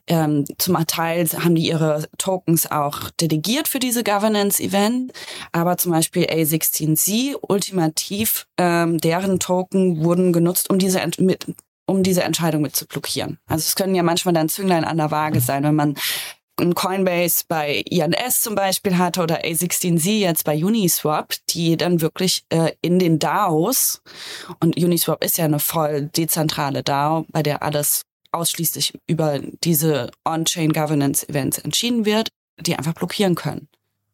[0.08, 5.12] ähm, zum Teil haben die ihre Tokens auch delegiert für diese Governance-Event,
[5.52, 11.48] aber zum Beispiel A16Z, ultimativ, ähm, deren Token wurden genutzt, um diese mit,
[11.86, 13.40] um diese Entscheidung mit zu blockieren.
[13.48, 15.96] Also es können ja manchmal dann Zünglein an der Waage sein, wenn man
[16.58, 22.46] ein Coinbase bei INS zum Beispiel hatte oder A16Z jetzt bei Uniswap, die dann wirklich
[22.50, 24.02] äh, in den DAOs,
[24.62, 28.04] und Uniswap ist ja eine voll dezentrale DAO, bei der alles
[28.36, 33.68] ausschließlich über diese On-Chain Governance Events entschieden wird, die einfach blockieren können.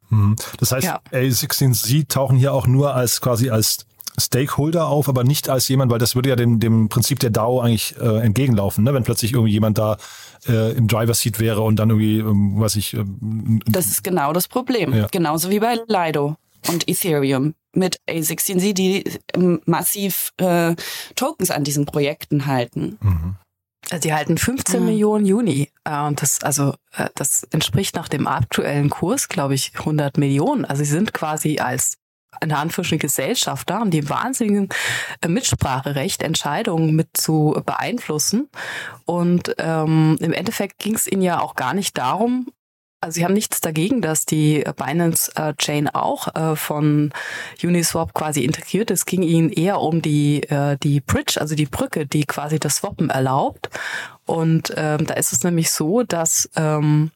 [0.10, 0.36] Mhm.
[0.60, 1.02] Das heißt, ja.
[1.12, 3.86] A16Z tauchen hier auch nur als quasi als
[4.20, 7.62] Stakeholder auf, aber nicht als jemand, weil das würde ja dem, dem Prinzip der DAO
[7.62, 8.94] eigentlich äh, entgegenlaufen, ne?
[8.94, 9.98] wenn plötzlich irgendwie jemand da
[10.48, 12.94] äh, im Driver Seat wäre und dann irgendwie, ähm, was ich.
[12.94, 14.94] Ähm, das ist genau das Problem.
[14.94, 15.08] Ja.
[15.08, 16.36] Genauso wie bei Lido
[16.68, 19.04] und Ethereum mit A16Z, die
[19.34, 20.76] ähm, massiv äh,
[21.16, 22.98] Tokens an diesen Projekten halten.
[23.02, 23.36] Mhm.
[24.04, 24.86] Die halten 15 mhm.
[24.86, 25.70] Millionen Juni.
[25.84, 30.66] Äh, und das, also, äh, das entspricht nach dem aktuellen Kurs, glaube ich, 100 Millionen.
[30.66, 31.98] Also sie sind quasi als
[32.40, 34.70] in Anführungsstrichen Gesellschafter haben die wahnsinnigen
[35.22, 38.50] äh, Mitspracherecht, Entscheidungen mit zu beeinflussen.
[39.06, 42.48] Und ähm, im Endeffekt ging es ihnen ja auch gar nicht darum,
[43.02, 47.12] also sie haben nichts dagegen, dass die Binance äh, Chain auch äh, von
[47.62, 49.00] Uniswap quasi integriert ist.
[49.00, 52.78] Es ging ihnen eher um die, äh, die Bridge, also die Brücke, die quasi das
[52.78, 53.70] Swappen erlaubt.
[54.26, 57.10] Und ähm, da ist es nämlich so, dass ähm,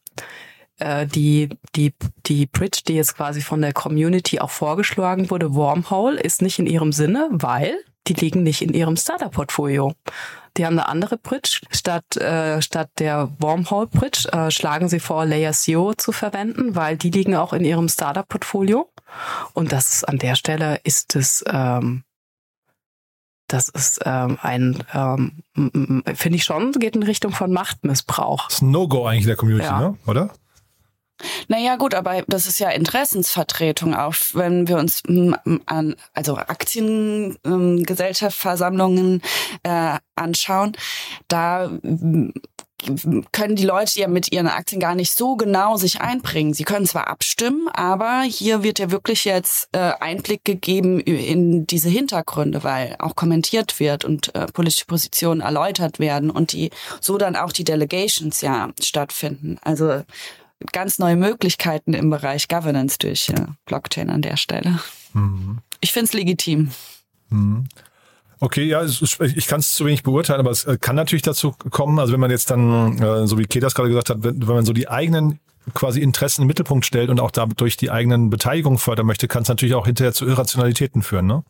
[0.80, 1.94] äh, die, die,
[2.26, 6.66] die Bridge, die jetzt quasi von der Community auch vorgeschlagen wurde, Wormhole, ist nicht in
[6.66, 9.94] ihrem Sinne, weil die liegen nicht in ihrem Starter-Portfolio.
[10.58, 11.60] Die haben eine andere Bridge.
[11.72, 16.98] Statt, äh, statt der Wormhole Bridge äh, schlagen sie vor, Layer Zero zu verwenden, weil
[16.98, 18.90] die liegen auch in ihrem Startup-Portfolio.
[19.54, 22.04] Und das an der Stelle ist es, ähm,
[23.48, 25.44] das ist ähm, ein, ähm,
[26.16, 28.46] finde ich schon, geht in Richtung von Machtmissbrauch.
[28.46, 29.80] Das ist No-Go eigentlich der Community, ja.
[29.80, 29.98] ne?
[30.08, 30.32] oder?
[31.48, 35.02] Naja, gut, aber das ist ja Interessensvertretung auch, wenn wir uns
[35.66, 39.22] an, also Aktiengesellschaftsversammlungen
[39.64, 40.74] äh, anschauen.
[41.28, 41.72] Da
[43.32, 46.54] können die Leute ja mit ihren Aktien gar nicht so genau sich einbringen.
[46.54, 51.90] Sie können zwar abstimmen, aber hier wird ja wirklich jetzt äh, Einblick gegeben in diese
[51.90, 56.70] Hintergründe, weil auch kommentiert wird und äh, politische Positionen erläutert werden und die
[57.02, 59.58] so dann auch die Delegations ja stattfinden.
[59.64, 60.04] Also
[60.72, 63.32] ganz neue Möglichkeiten im Bereich Governance durch
[63.66, 64.80] Blockchain an der Stelle.
[65.14, 65.60] Mhm.
[65.82, 66.72] Ich finde es legitim.
[67.30, 67.66] Mhm.
[68.40, 72.00] Okay, ja, ich kann es zu wenig beurteilen, aber es äh, kann natürlich dazu kommen,
[72.00, 74.66] also wenn man jetzt dann, äh, so wie Ketas gerade gesagt hat, wenn, wenn man
[74.66, 75.40] so die eigenen
[75.74, 79.50] quasi Interessen im Mittelpunkt stellt und auch dadurch die eigenen Beteiligungen fördern möchte, kann es
[79.50, 81.44] natürlich auch hinterher zu Irrationalitäten führen, ne?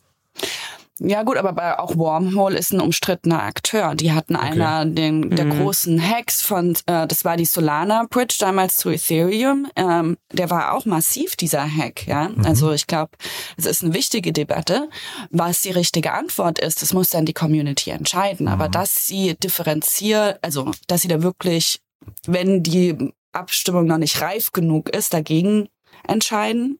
[1.00, 3.96] Ja gut, aber bei, auch Wormhole ist ein umstrittener Akteur.
[3.96, 4.52] Die hatten okay.
[4.52, 5.60] einer den, der mhm.
[5.60, 9.68] großen Hacks von, äh, das war die Solana Bridge damals zu Ethereum.
[9.76, 12.08] Ähm, der war auch massiv, dieser Hack.
[12.08, 12.46] Ja, mhm.
[12.46, 13.12] Also ich glaube,
[13.58, 14.90] es ist eine wichtige Debatte.
[15.32, 18.46] Was die richtige Antwort ist, das muss dann die Community entscheiden.
[18.46, 18.54] Mhm.
[18.54, 21.82] Aber dass sie differenziert, also dass sie da wirklich,
[22.26, 25.68] wenn die Abstimmung noch nicht reif genug ist, dagegen
[26.08, 26.80] entscheiden,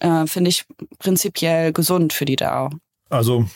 [0.00, 0.66] äh, finde ich
[0.98, 2.68] prinzipiell gesund für die DAO.
[3.10, 3.46] Also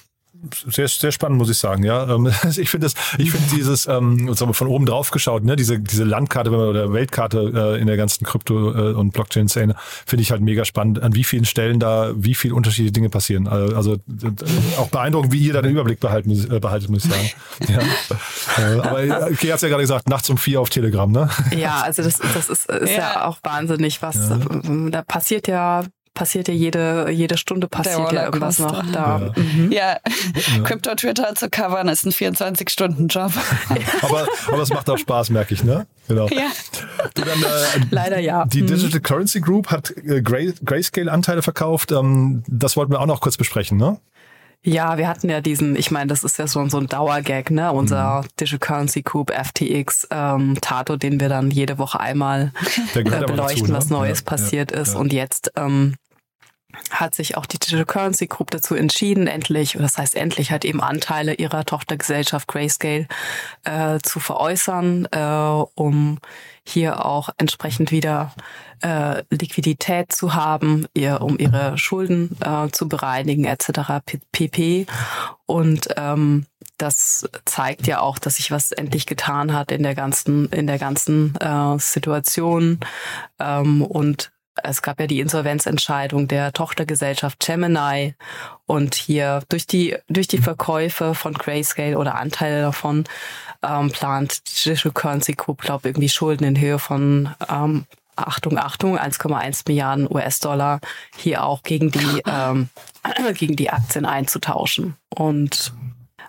[0.68, 1.82] sehr, sehr spannend, muss ich sagen.
[1.82, 5.80] Ja, ähm, ich finde das, ich finde dieses, ähm, von oben drauf geschaut, ne, diese
[5.80, 9.74] diese Landkarte oder Weltkarte äh, in der ganzen Krypto äh, und Blockchain-Szene,
[10.06, 11.02] finde ich halt mega spannend.
[11.02, 13.46] An wie vielen Stellen da wie viel unterschiedliche Dinge passieren.
[13.46, 13.96] Äh, also
[14.78, 17.30] auch beeindruckend, wie ihr da den Überblick behalten, äh, behaltet, muss ich sagen.
[17.68, 17.80] Ja.
[18.56, 21.28] Äh, aber Kay hat ja gerade gesagt, nachts um vier auf Telegram, ne?
[21.56, 22.96] Ja, also das, das ist, ist ja.
[22.96, 24.38] ja auch wahnsinnig, was ja.
[24.90, 25.84] da passiert ja
[26.18, 29.20] passiert ja jede, jede Stunde passiert ja irgendwas noch da.
[29.36, 29.70] Ja, mhm.
[29.70, 29.98] ja.
[30.64, 33.30] Crypto Twitter zu covern ist ein 24-Stunden-Job.
[34.02, 35.86] aber, aber es macht auch Spaß, merke ich, ne?
[36.08, 36.26] Genau.
[36.26, 36.48] Ja.
[37.14, 38.46] Du, dann, äh, Leider ja.
[38.46, 38.66] Die mhm.
[38.66, 41.92] Digital Currency Group hat äh, Gray, Grayscale-Anteile verkauft.
[41.92, 43.98] Ähm, das wollten wir auch noch kurz besprechen, ne?
[44.64, 47.70] Ja, wir hatten ja diesen, ich meine, das ist ja so, so ein Dauergag, ne?
[47.70, 48.28] Unser mhm.
[48.40, 52.50] Digital Currency Group FTX ähm, Tato, den wir dann jede Woche einmal
[52.94, 53.78] äh, beleuchten, dazu, ne?
[53.78, 54.94] was Neues ja, passiert ja, ist.
[54.94, 54.98] Ja.
[54.98, 55.94] Und jetzt ähm,
[56.90, 60.82] hat sich auch die Digital Currency Group dazu entschieden, endlich, das heißt endlich, halt eben
[60.82, 63.08] Anteile ihrer Tochtergesellschaft Grayscale
[63.64, 66.18] äh, zu veräußern, äh, um
[66.64, 68.34] hier auch entsprechend wieder
[68.82, 74.04] äh, Liquidität zu haben, ihr, um ihre Schulden äh, zu bereinigen etc.
[74.32, 74.86] pp.
[75.46, 76.44] Und ähm,
[76.76, 80.78] das zeigt ja auch, dass sich was endlich getan hat in der ganzen in der
[80.78, 82.78] ganzen äh, Situation
[83.40, 84.30] ähm, und
[84.64, 88.14] es gab ja die Insolvenzentscheidung der Tochtergesellschaft Gemini
[88.66, 93.04] und hier durch die durch die Verkäufe von Grayscale oder Anteile davon
[93.62, 99.62] ähm, plant Digital Currency Group, glaube irgendwie Schulden in Höhe von ähm, Achtung, Achtung, 1,1
[99.68, 100.80] Milliarden US-Dollar
[101.16, 102.68] hier auch gegen die ähm,
[103.34, 104.96] gegen die Aktien einzutauschen.
[105.08, 105.72] Und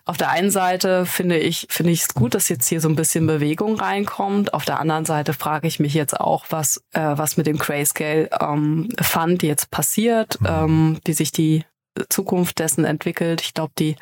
[0.10, 2.96] auf der einen Seite finde ich finde ich es gut, dass jetzt hier so ein
[2.96, 4.56] bisschen Bewegung reinkommt.
[4.56, 8.28] Auf der anderen Seite frage ich mich jetzt auch, was äh, was mit dem Grayscale
[8.42, 10.48] ähm, Fund jetzt passiert, mhm.
[10.48, 11.64] ähm, wie sich die
[12.10, 13.42] Zukunft dessen entwickelt.
[13.42, 13.98] Ich glaube, die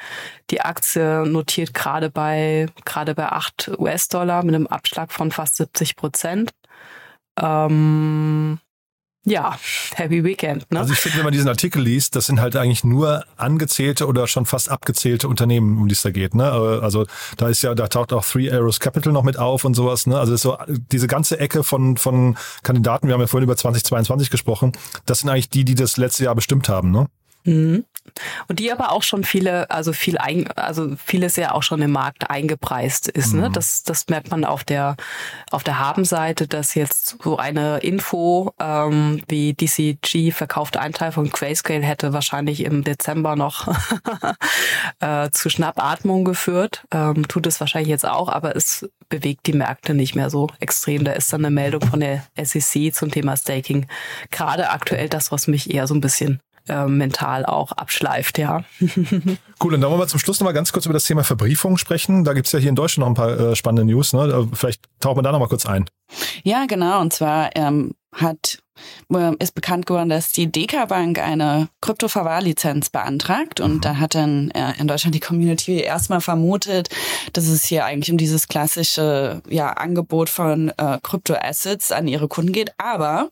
[0.49, 5.97] die Aktie notiert gerade bei gerade bei 8 US-Dollar mit einem Abschlag von fast 70
[5.97, 6.51] Prozent.
[7.37, 8.59] Ähm,
[9.27, 9.59] ja,
[9.95, 10.71] Happy Weekend.
[10.71, 10.79] Ne?
[10.79, 14.25] Also ich finde, wenn man diesen Artikel liest, das sind halt eigentlich nur angezählte oder
[14.25, 16.33] schon fast abgezählte Unternehmen, um die es da geht.
[16.33, 16.49] Ne?
[16.49, 20.07] Also da ist ja, da taucht auch Three Arrows Capital noch mit auf und sowas.
[20.07, 20.17] Ne?
[20.17, 23.07] Also so diese ganze Ecke von von Kandidaten.
[23.07, 24.71] Wir haben ja vorhin über 2022 gesprochen.
[25.05, 26.91] Das sind eigentlich die, die das letzte Jahr bestimmt haben.
[26.91, 27.07] Ne?
[27.47, 27.85] Mhm.
[28.47, 31.91] Und die aber auch schon viele, also viel ein, also vieles ja auch schon im
[31.91, 33.33] Markt eingepreist ist.
[33.33, 33.37] Ne?
[33.37, 33.47] Mhm.
[33.47, 33.51] Ne?
[33.51, 34.95] Das, das merkt man auf der
[35.51, 41.29] auf der Habenseite, dass jetzt so eine Info ähm, wie DCG verkaufte ein Teil von
[41.29, 43.67] Grayscale hätte wahrscheinlich im Dezember noch
[44.99, 46.85] äh, zu Schnappatmung geführt.
[46.91, 51.03] Ähm, tut es wahrscheinlich jetzt auch, aber es bewegt die Märkte nicht mehr so extrem.
[51.03, 53.87] Da ist dann eine Meldung von der SEC zum Thema Staking.
[54.31, 58.63] Gerade aktuell das, was mich eher so ein bisschen äh, mental auch abschleift, ja.
[59.63, 61.77] cool, und dann wollen wir zum Schluss noch mal ganz kurz über das Thema Verbriefung
[61.77, 62.23] sprechen.
[62.23, 64.13] Da gibt's ja hier in Deutschland noch ein paar äh, spannende News.
[64.13, 64.23] Ne?
[64.25, 65.85] Äh, vielleicht tauchen wir da noch mal kurz ein.
[66.43, 67.01] Ja, genau.
[67.01, 68.59] Und zwar ähm, hat
[69.13, 73.81] äh, ist bekannt geworden, dass die Deka Bank eine Kryptoverwahrlizenz beantragt und mhm.
[73.81, 76.89] da hat dann äh, in Deutschland die Community erstmal vermutet,
[77.33, 82.51] dass es hier eigentlich um dieses klassische ja, Angebot von äh, Kryptoassets an ihre Kunden
[82.51, 82.73] geht.
[82.77, 83.29] Aber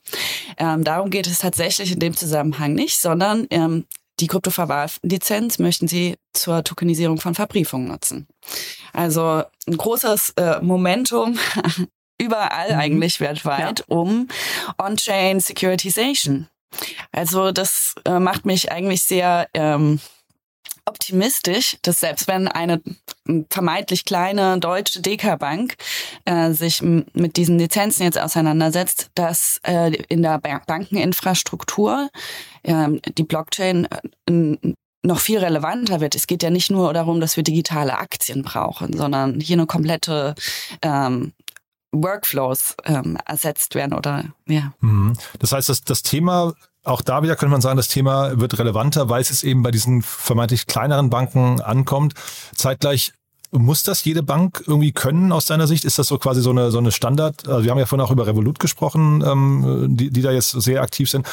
[0.57, 3.85] ähm, darum geht es tatsächlich in dem Zusammenhang nicht, sondern ähm,
[4.19, 8.27] die Kryptoverwahrlizenz möchten sie zur Tokenisierung von Verbriefungen nutzen.
[8.93, 11.37] Also ein großes äh, Momentum
[12.17, 12.79] überall mhm.
[12.79, 13.85] eigentlich weltweit ja.
[13.87, 14.27] um
[14.77, 16.47] On-Chain Securitization.
[17.11, 19.99] Also das äh, macht mich eigentlich sehr ähm,
[20.95, 22.81] optimistisch, dass selbst wenn eine
[23.49, 25.75] vermeintlich kleine deutsche Deka-Bank
[26.23, 32.09] äh, sich mit diesen Lizenzen jetzt auseinandersetzt, dass äh, in der Bankeninfrastruktur
[32.63, 33.87] äh, die Blockchain
[34.25, 34.57] äh,
[35.03, 36.15] noch viel relevanter wird.
[36.15, 40.33] Es geht ja nicht nur darum, dass wir digitale Aktien brauchen, sondern hier eine komplette
[40.81, 41.33] ähm,
[41.91, 44.73] Workflows ähm, ersetzt werden oder ja.
[44.79, 45.13] Mhm.
[45.39, 46.53] Das heißt, das, das Thema
[46.85, 50.01] auch da wieder könnte man sagen, das Thema wird relevanter, weil es eben bei diesen
[50.01, 52.13] vermeintlich kleineren Banken ankommt.
[52.55, 53.13] Zeitgleich
[53.51, 55.85] muss das jede Bank irgendwie können aus deiner Sicht?
[55.85, 57.47] Ist das so quasi so eine, so eine Standard?
[57.47, 60.81] Also wir haben ja vorhin auch über Revolut gesprochen, ähm, die, die da jetzt sehr
[60.81, 61.27] aktiv sind.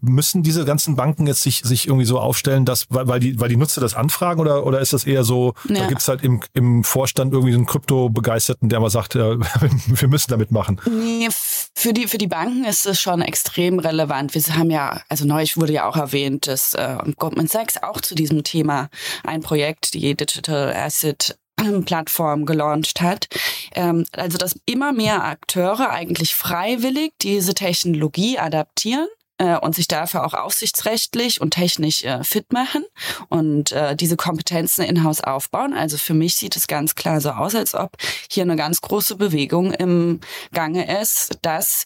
[0.00, 3.48] Müssen diese ganzen Banken jetzt sich, sich irgendwie so aufstellen, dass, weil, weil, die, weil
[3.48, 5.80] die Nutzer das anfragen oder, oder ist das eher so, ja.
[5.80, 9.38] da gibt's halt im, im Vorstand irgendwie so einen Krypto-Begeisterten, der mal sagt, äh,
[9.86, 10.80] wir müssen damit machen?
[10.86, 11.28] Nee,
[11.74, 14.34] für die, für die Banken ist es schon extrem relevant.
[14.34, 18.14] Wir haben ja, also neulich wurde ja auch erwähnt, dass äh, Goldman Sachs auch zu
[18.14, 18.88] diesem Thema
[19.24, 21.38] ein Projekt, die Digital Asset
[21.84, 23.28] Plattform gelauncht hat.
[23.74, 30.34] Ähm, also dass immer mehr Akteure eigentlich freiwillig diese Technologie adaptieren und sich dafür auch
[30.34, 32.84] aufsichtsrechtlich und technisch äh, fit machen
[33.28, 35.74] und äh, diese Kompetenzen in-house aufbauen.
[35.74, 37.96] Also für mich sieht es ganz klar so aus, als ob
[38.30, 40.20] hier eine ganz große Bewegung im
[40.52, 41.84] Gange ist, dass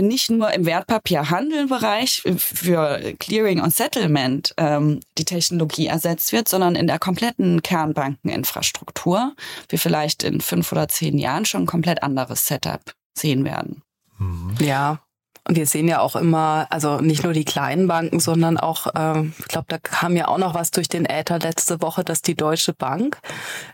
[0.00, 6.86] nicht nur im Wertpapierhandelbereich für Clearing und Settlement ähm, die Technologie ersetzt wird, sondern in
[6.86, 9.34] der kompletten Kernbankeninfrastruktur
[9.68, 12.82] wir vielleicht in fünf oder zehn Jahren schon ein komplett anderes Setup
[13.16, 13.82] sehen werden.
[14.18, 14.54] Mhm.
[14.60, 15.00] Ja,
[15.46, 19.22] und wir sehen ja auch immer, also nicht nur die kleinen Banken, sondern auch, äh,
[19.38, 22.34] ich glaube, da kam ja auch noch was durch den Äther letzte Woche, dass die
[22.34, 23.18] Deutsche Bank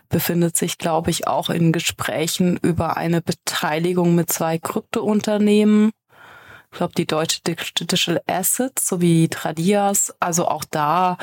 [0.09, 5.91] befindet sich, glaube ich, auch in Gesprächen über eine Beteiligung mit zwei Kryptounternehmen
[6.71, 10.15] ich glaube, die Deutsche Digital Assets sowie Tradias.
[10.21, 11.17] Also auch da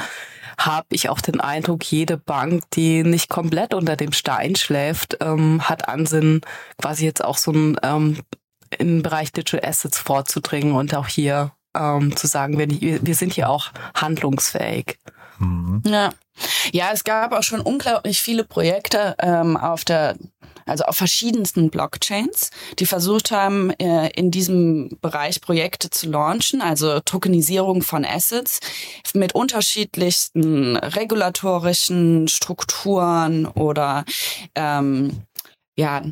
[0.58, 5.66] habe ich auch den Eindruck, jede Bank, die nicht komplett unter dem Stein schläft, ähm,
[5.66, 6.42] hat Ansinn,
[6.76, 8.18] quasi jetzt auch so ein ähm,
[8.78, 13.48] im Bereich Digital Assets vorzudringen und auch hier ähm, zu sagen, wir, wir sind hier
[13.48, 14.98] auch handlungsfähig.
[15.38, 15.82] Mhm.
[15.86, 16.12] Ja.
[16.72, 20.16] ja, es gab auch schon unglaublich viele Projekte ähm, auf der
[20.68, 27.00] also auf verschiedensten Blockchains, die versucht haben, äh, in diesem Bereich Projekte zu launchen, also
[27.00, 28.60] Tokenisierung von Assets
[29.14, 34.04] mit unterschiedlichsten regulatorischen Strukturen oder
[34.54, 35.22] ähm,
[35.76, 36.02] ja,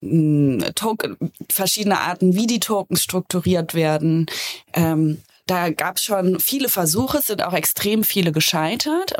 [0.00, 1.16] Token,
[1.50, 4.26] verschiedene Arten, wie die Tokens strukturiert werden.
[4.72, 9.18] Ähm, da gab es schon viele Versuche, sind auch extrem viele gescheitert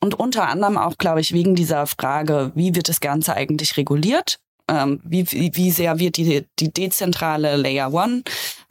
[0.00, 4.38] und unter anderem auch, glaube ich, wegen dieser Frage, wie wird das Ganze eigentlich reguliert?
[4.68, 8.22] Ähm, wie, wie sehr wird die, die dezentrale Layer One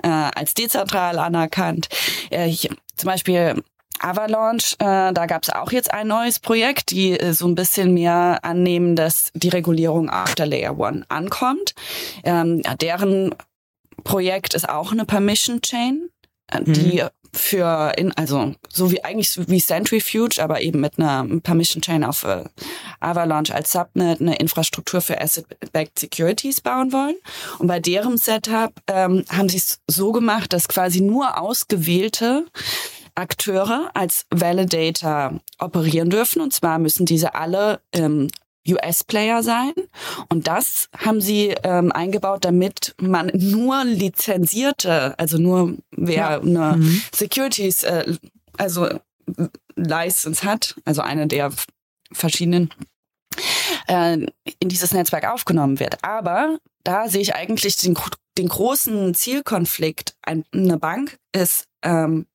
[0.02, 1.90] äh, als dezentral anerkannt?
[2.32, 3.62] Äh, hier, zum Beispiel
[4.00, 7.94] Avalanche, äh, da gab es auch jetzt ein neues Projekt, die äh, so ein bisschen
[7.94, 11.74] mehr annehmen, dass die Regulierung auf der Layer One ankommt.
[12.24, 13.36] Ähm, deren
[14.04, 16.10] Projekt ist auch eine Permission Chain
[16.62, 17.10] die mhm.
[17.34, 22.24] für in, also so wie eigentlich wie Centrifuge, aber eben mit einer Permission Chain auf
[22.24, 22.44] äh,
[23.00, 27.16] Avalanche als Subnet eine Infrastruktur für Asset-Backed Securities bauen wollen.
[27.60, 32.46] Und bei deren Setup ähm, haben sie es so gemacht, dass quasi nur ausgewählte
[33.16, 36.42] Akteure als Validator operieren dürfen.
[36.42, 38.30] Und zwar müssen diese alle ähm,
[38.68, 39.74] US-Player sein.
[40.30, 46.40] Und das haben sie ähm, eingebaut, damit man nur lizenzierte, also nur wer ja.
[46.40, 47.02] eine mhm.
[47.14, 48.16] Securities, äh,
[48.58, 48.88] also
[49.76, 51.52] License hat, also eine der
[52.12, 52.70] verschiedenen,
[53.88, 54.26] äh,
[54.60, 56.04] in dieses Netzwerk aufgenommen wird.
[56.04, 57.98] Aber da sehe ich eigentlich den,
[58.38, 60.16] den großen Zielkonflikt.
[60.22, 62.28] Eine Bank ist ähm,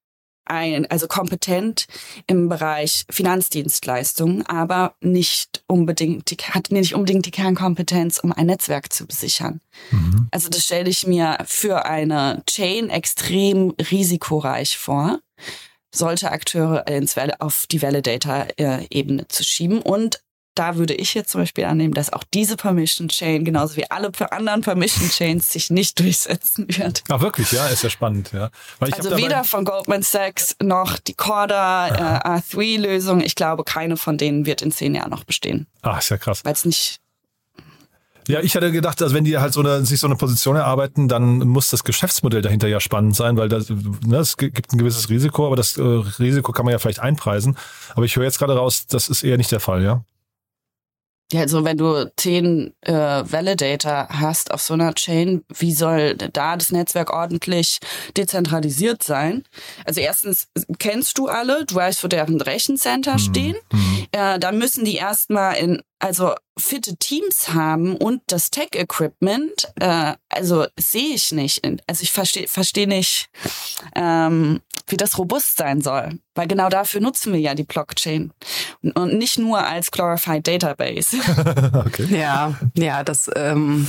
[0.51, 1.87] ein, also kompetent
[2.27, 8.93] im Bereich Finanzdienstleistungen, aber nicht unbedingt, die, hat nicht unbedingt die Kernkompetenz, um ein Netzwerk
[8.93, 9.61] zu besichern.
[9.91, 10.29] Mhm.
[10.31, 15.21] Also das stelle ich mir für eine Chain extrem risikoreich vor,
[15.95, 20.21] solche Akteure ins, auf die Validator-Ebene zu schieben und
[20.59, 24.11] da würde ich jetzt zum Beispiel annehmen, dass auch diese Permission Chain, genauso wie alle
[24.31, 27.05] anderen Permission Chains, sich nicht durchsetzen wird.
[27.09, 28.51] Ah, wirklich, ja, ist ja spannend, ja.
[28.81, 33.21] also weder von Goldman Sachs noch die Corda äh, R3-Lösung.
[33.21, 35.67] Ich glaube, keine von denen wird in zehn Jahren noch bestehen.
[35.83, 36.45] Ah, ist ja krass.
[36.45, 37.01] Weil es nicht
[38.29, 41.09] ja, ich hatte gedacht, also wenn die halt so eine, sich so eine Position erarbeiten,
[41.09, 45.09] dann muss das Geschäftsmodell dahinter ja spannend sein, weil das, ne, es gibt ein gewisses
[45.09, 47.57] Risiko, aber das äh, Risiko kann man ja vielleicht einpreisen.
[47.95, 50.05] Aber ich höre jetzt gerade raus, das ist eher nicht der Fall, ja?
[51.31, 56.57] Ja, also wenn du zehn äh, Validator hast auf so einer Chain, wie soll da
[56.57, 57.81] das Netzwerk ordentlich
[58.17, 59.45] dezentralisiert sein?
[59.85, 63.19] Also erstens kennst du alle, du weißt, wo deren Rechencenter mhm.
[63.19, 63.57] stehen.
[63.71, 64.07] Mhm.
[64.13, 70.67] Äh, dann müssen die erstmal in also fitte Teams haben und das Tech-Equipment, äh, also
[70.79, 71.63] sehe ich nicht.
[71.87, 73.29] Also ich verstehe versteh nicht,
[73.95, 76.19] ähm, wie das robust sein soll.
[76.35, 78.33] Weil genau dafür nutzen wir ja die Blockchain.
[78.95, 81.17] Und nicht nur als Glorified Database.
[81.75, 82.07] okay.
[82.11, 83.89] Ja, ja, das, ähm,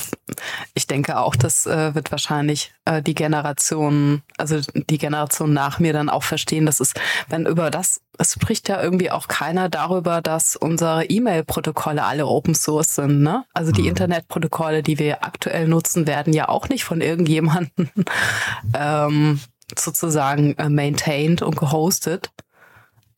[0.74, 5.94] ich denke auch, das äh, wird wahrscheinlich äh, die Generation, also die Generation nach mir
[5.94, 6.94] dann auch verstehen, dass es,
[7.28, 12.54] wenn über das, es spricht ja irgendwie auch keiner darüber, dass unsere E-Mail-Protokolle alle Open
[12.54, 13.46] Source sind, ne?
[13.54, 13.90] Also die mhm.
[13.90, 17.90] Internetprotokolle, die wir aktuell nutzen, werden ja auch nicht von irgendjemanden
[18.74, 19.40] ähm,
[19.78, 22.30] sozusagen äh, maintained und gehostet.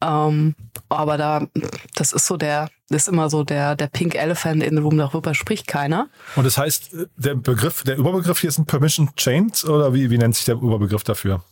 [0.03, 0.55] Ähm,
[0.87, 1.47] aber da,
[1.95, 4.97] das ist so der, das ist immer so der, der Pink Elephant in the Room,
[4.99, 6.09] darüber spricht keiner.
[6.35, 10.35] Und das heißt, der Begriff, der Überbegriff hier sind Permission Chains oder wie, wie nennt
[10.35, 11.43] sich der Überbegriff dafür?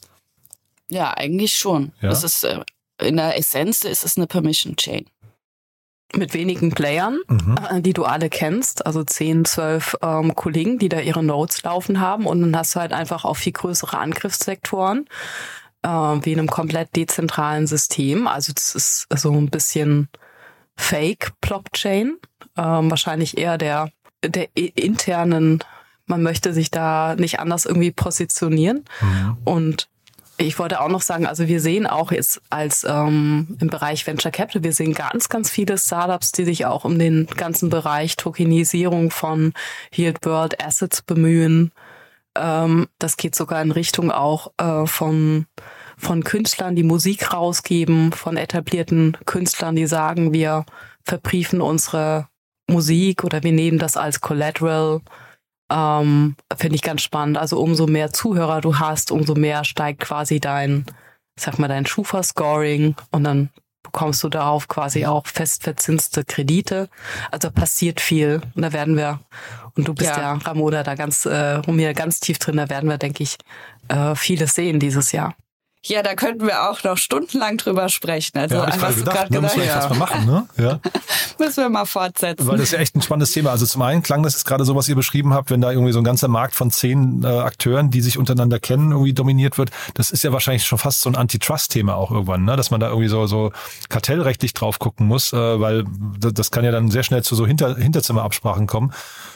[0.88, 1.94] Ja, eigentlich schon.
[2.02, 2.10] Ja?
[2.10, 2.60] Das ist, äh,
[3.00, 5.06] in der Essenz ist es eine Permission Chain
[6.16, 7.56] mit wenigen Playern, mhm.
[7.70, 12.00] Äh, die du alle kennst, also 10, 12 ähm, Kollegen, die da ihre Nodes laufen
[12.00, 15.06] haben und dann hast du halt einfach auch viel größere Angriffssektoren.
[15.82, 18.28] äh, wie in einem komplett dezentralen System.
[18.28, 20.10] Also das ist so ein bisschen
[20.76, 22.18] Fake-Blockchain,
[22.58, 23.92] ähm, wahrscheinlich eher der,
[24.24, 25.64] der internen,
[26.06, 28.84] man möchte sich da nicht anders irgendwie positionieren.
[29.02, 29.38] Mhm.
[29.46, 29.90] Und
[30.40, 34.32] ich wollte auch noch sagen, also wir sehen auch jetzt als ähm, im Bereich Venture
[34.32, 39.12] Capital, wir sehen ganz, ganz viele Startups, die sich auch um den ganzen Bereich Tokenisierung
[39.12, 39.54] von
[39.94, 41.72] Yield World Assets bemühen.
[42.36, 45.46] Ähm, das geht sogar in Richtung auch äh, von
[45.98, 50.66] von Künstlern, die Musik rausgeben, von etablierten Künstlern, die sagen, wir
[51.04, 52.30] verbriefen unsere
[52.68, 55.02] Musik oder wir nehmen das als Collateral
[55.72, 57.38] ähm, Finde ich ganz spannend.
[57.38, 60.86] Also umso mehr Zuhörer du hast, umso mehr steigt quasi dein,
[61.40, 63.50] sag mal, dein Schufa-Scoring und dann
[63.84, 66.90] bekommst du darauf quasi auch fest verzinste Kredite.
[67.32, 68.42] Also passiert viel.
[68.56, 69.20] Und da werden wir,
[69.76, 72.90] und du bist ja, ja Ramona da ganz, äh, Romina ganz tief drin, da werden
[72.90, 73.38] wir, denke ich,
[73.88, 75.36] äh, vieles sehen dieses Jahr.
[75.86, 78.38] Ja, da könnten wir auch noch stundenlang drüber sprechen.
[78.38, 79.88] Also ja, was du gerade gesagt müssen wir ja.
[79.88, 80.48] mal machen, ne?
[80.58, 80.80] Ja.
[81.40, 82.46] müssen wir mal fortsetzen.
[82.46, 83.52] Weil das ist ja echt ein spannendes Thema.
[83.52, 85.94] Also zum einen klang das ist gerade so, was ihr beschrieben habt, wenn da irgendwie
[85.94, 89.72] so ein ganzer Markt von zehn äh, Akteuren, die sich untereinander kennen, irgendwie dominiert wird.
[89.94, 92.58] Das ist ja wahrscheinlich schon fast so ein Antitrust-Thema auch irgendwann, ne?
[92.58, 93.54] Dass man da irgendwie so, so
[93.88, 95.86] kartellrechtlich drauf gucken muss, äh, weil
[96.20, 98.92] das kann ja dann sehr schnell zu so Hinter Hinterzimmerabsprachen kommen.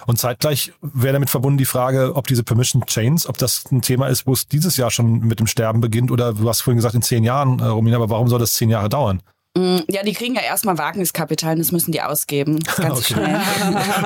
[0.05, 4.07] Und zeitgleich wäre damit verbunden die Frage, ob diese Permission Chains, ob das ein Thema
[4.07, 6.95] ist, wo es dieses Jahr schon mit dem Sterben beginnt oder du hast vorhin gesagt
[6.95, 9.21] in zehn Jahren, äh, Romina, aber warum soll das zehn Jahre dauern?
[9.55, 12.59] Mm, ja, die kriegen ja erstmal Wagniskapital, das müssen die ausgeben.
[12.77, 13.13] Ganz okay.
[13.13, 13.35] schnell.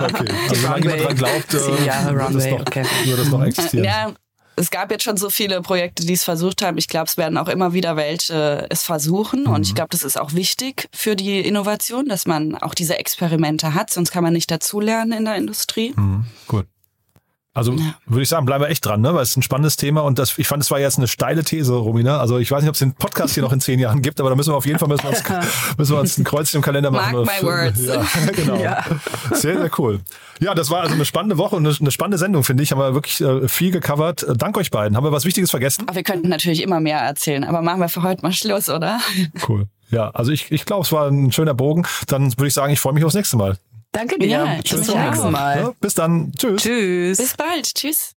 [0.03, 0.34] okay.
[0.49, 2.86] Also solange jemand dran glaubt, äh, wird, das noch, okay.
[3.05, 3.86] wird das noch existieren.
[3.86, 4.13] Ja,
[4.57, 6.78] es gab jetzt schon so viele Projekte, die es versucht haben.
[6.78, 9.43] Ich glaube, es werden auch immer wieder welche es versuchen.
[9.43, 9.51] Mhm.
[9.53, 13.73] Und ich glaube, das ist auch wichtig für die Innovation, dass man auch diese Experimente
[13.73, 13.91] hat.
[13.91, 15.93] Sonst kann man nicht dazulernen in der Industrie.
[15.95, 16.25] Mhm.
[16.47, 16.65] Gut.
[17.57, 17.95] Also ja.
[18.05, 19.15] würde ich sagen, bleiben wir echt dran, ne?
[19.15, 21.43] weil es ist ein spannendes Thema und das, ich fand, es war jetzt eine steile
[21.43, 22.19] These, Romina.
[22.19, 24.29] Also ich weiß nicht, ob es den Podcast hier noch in zehn Jahren gibt, aber
[24.29, 25.23] da müssen wir auf jeden Fall müssen wir uns,
[25.79, 27.25] müssen wir uns ein Kreuzchen im Kalender machen.
[27.25, 27.81] Mark my words.
[27.87, 28.57] Ja, genau.
[28.57, 28.85] Ja.
[29.31, 30.01] Sehr, sehr cool.
[30.39, 32.71] Ja, das war also eine spannende Woche und eine, spannende Sendung, finde ich.
[32.71, 34.27] Haben wir wirklich äh, viel gecovert.
[34.37, 34.95] Dank euch beiden.
[34.95, 35.87] Haben wir was Wichtiges vergessen?
[35.91, 38.99] wir könnten natürlich immer mehr erzählen, aber machen wir für heute mal Schluss, oder?
[39.47, 39.65] Cool.
[39.89, 41.87] Ja, also ich, ich glaube, es war ein schöner Bogen.
[42.05, 43.57] Dann würde ich sagen, ich freue mich aufs nächste Mal.
[43.97, 44.27] Danke dir.
[44.27, 45.59] Ja, Bis zum nächsten Mal.
[45.59, 46.31] Ja, bis dann.
[46.37, 46.61] Tschüss.
[46.61, 47.17] Tschüss.
[47.17, 47.73] Bis bald.
[47.73, 48.13] Tschüss.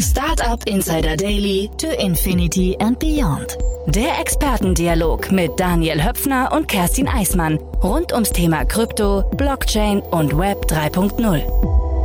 [0.00, 3.58] Startup Insider Daily to Infinity and Beyond.
[3.86, 10.66] Der Expertendialog mit Daniel Höpfner und Kerstin Eismann rund ums Thema Krypto, Blockchain und Web
[10.66, 11.97] 3.0.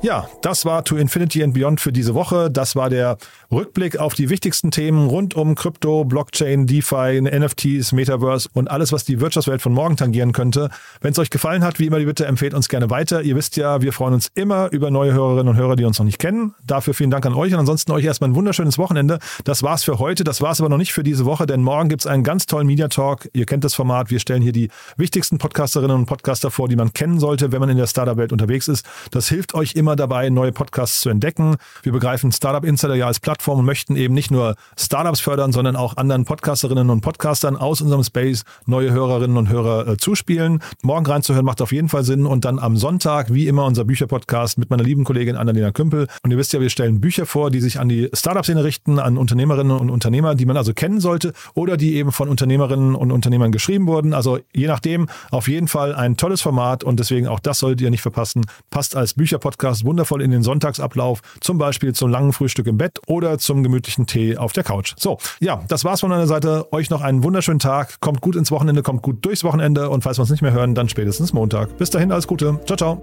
[0.00, 2.52] Ja, das war To Infinity and Beyond für diese Woche.
[2.52, 3.18] Das war der
[3.50, 9.04] Rückblick auf die wichtigsten Themen rund um Krypto, Blockchain, DeFi, NFTs, Metaverse und alles, was
[9.04, 10.70] die Wirtschaftswelt von morgen tangieren könnte.
[11.00, 13.22] Wenn es euch gefallen hat, wie immer die Bitte, empfehlt uns gerne weiter.
[13.22, 16.06] Ihr wisst ja, wir freuen uns immer über neue Hörerinnen und Hörer, die uns noch
[16.06, 16.54] nicht kennen.
[16.64, 19.18] Dafür vielen Dank an euch und ansonsten euch erstmal ein wunderschönes Wochenende.
[19.42, 20.22] Das war's für heute.
[20.22, 22.86] Das war's aber noch nicht für diese Woche, denn morgen gibt's einen ganz tollen Media
[22.86, 23.28] Talk.
[23.32, 24.12] Ihr kennt das Format.
[24.12, 27.68] Wir stellen hier die wichtigsten Podcasterinnen und Podcaster vor, die man kennen sollte, wenn man
[27.68, 28.86] in der Startup-Welt unterwegs ist.
[29.10, 31.56] Das hilft euch immer dabei, neue Podcasts zu entdecken.
[31.82, 35.76] Wir begreifen Startup Insider ja als Plattform und möchten eben nicht nur Startups fördern, sondern
[35.76, 40.60] auch anderen Podcasterinnen und Podcastern aus unserem Space neue Hörerinnen und Hörer äh, zuspielen.
[40.82, 44.58] Morgen reinzuhören macht auf jeden Fall Sinn und dann am Sonntag, wie immer, unser Bücherpodcast
[44.58, 46.06] mit meiner lieben Kollegin Annalena Kümpel.
[46.22, 49.18] Und ihr wisst ja, wir stellen Bücher vor, die sich an die Startup-Szene richten, an
[49.18, 53.52] Unternehmerinnen und Unternehmer, die man also kennen sollte oder die eben von Unternehmerinnen und Unternehmern
[53.52, 54.14] geschrieben wurden.
[54.14, 57.90] Also je nachdem, auf jeden Fall ein tolles Format und deswegen auch das solltet ihr
[57.90, 58.46] nicht verpassen.
[58.70, 63.38] Passt als Bücherpodcast wundervoll in den Sonntagsablauf, zum Beispiel zum langen Frühstück im Bett oder
[63.38, 64.94] zum gemütlichen Tee auf der Couch.
[64.98, 66.66] So, ja, das war's von meiner Seite.
[66.72, 68.00] Euch noch einen wunderschönen Tag.
[68.00, 70.74] Kommt gut ins Wochenende, kommt gut durchs Wochenende und falls wir uns nicht mehr hören,
[70.74, 71.76] dann spätestens Montag.
[71.78, 72.58] Bis dahin, alles Gute.
[72.66, 73.02] Ciao, ciao.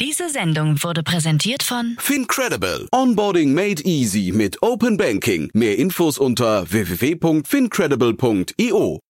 [0.00, 2.86] Diese Sendung wurde präsentiert von Fincredible.
[2.92, 5.50] Onboarding made easy mit Open Banking.
[5.54, 9.00] Mehr Infos unter www.fincredible.io.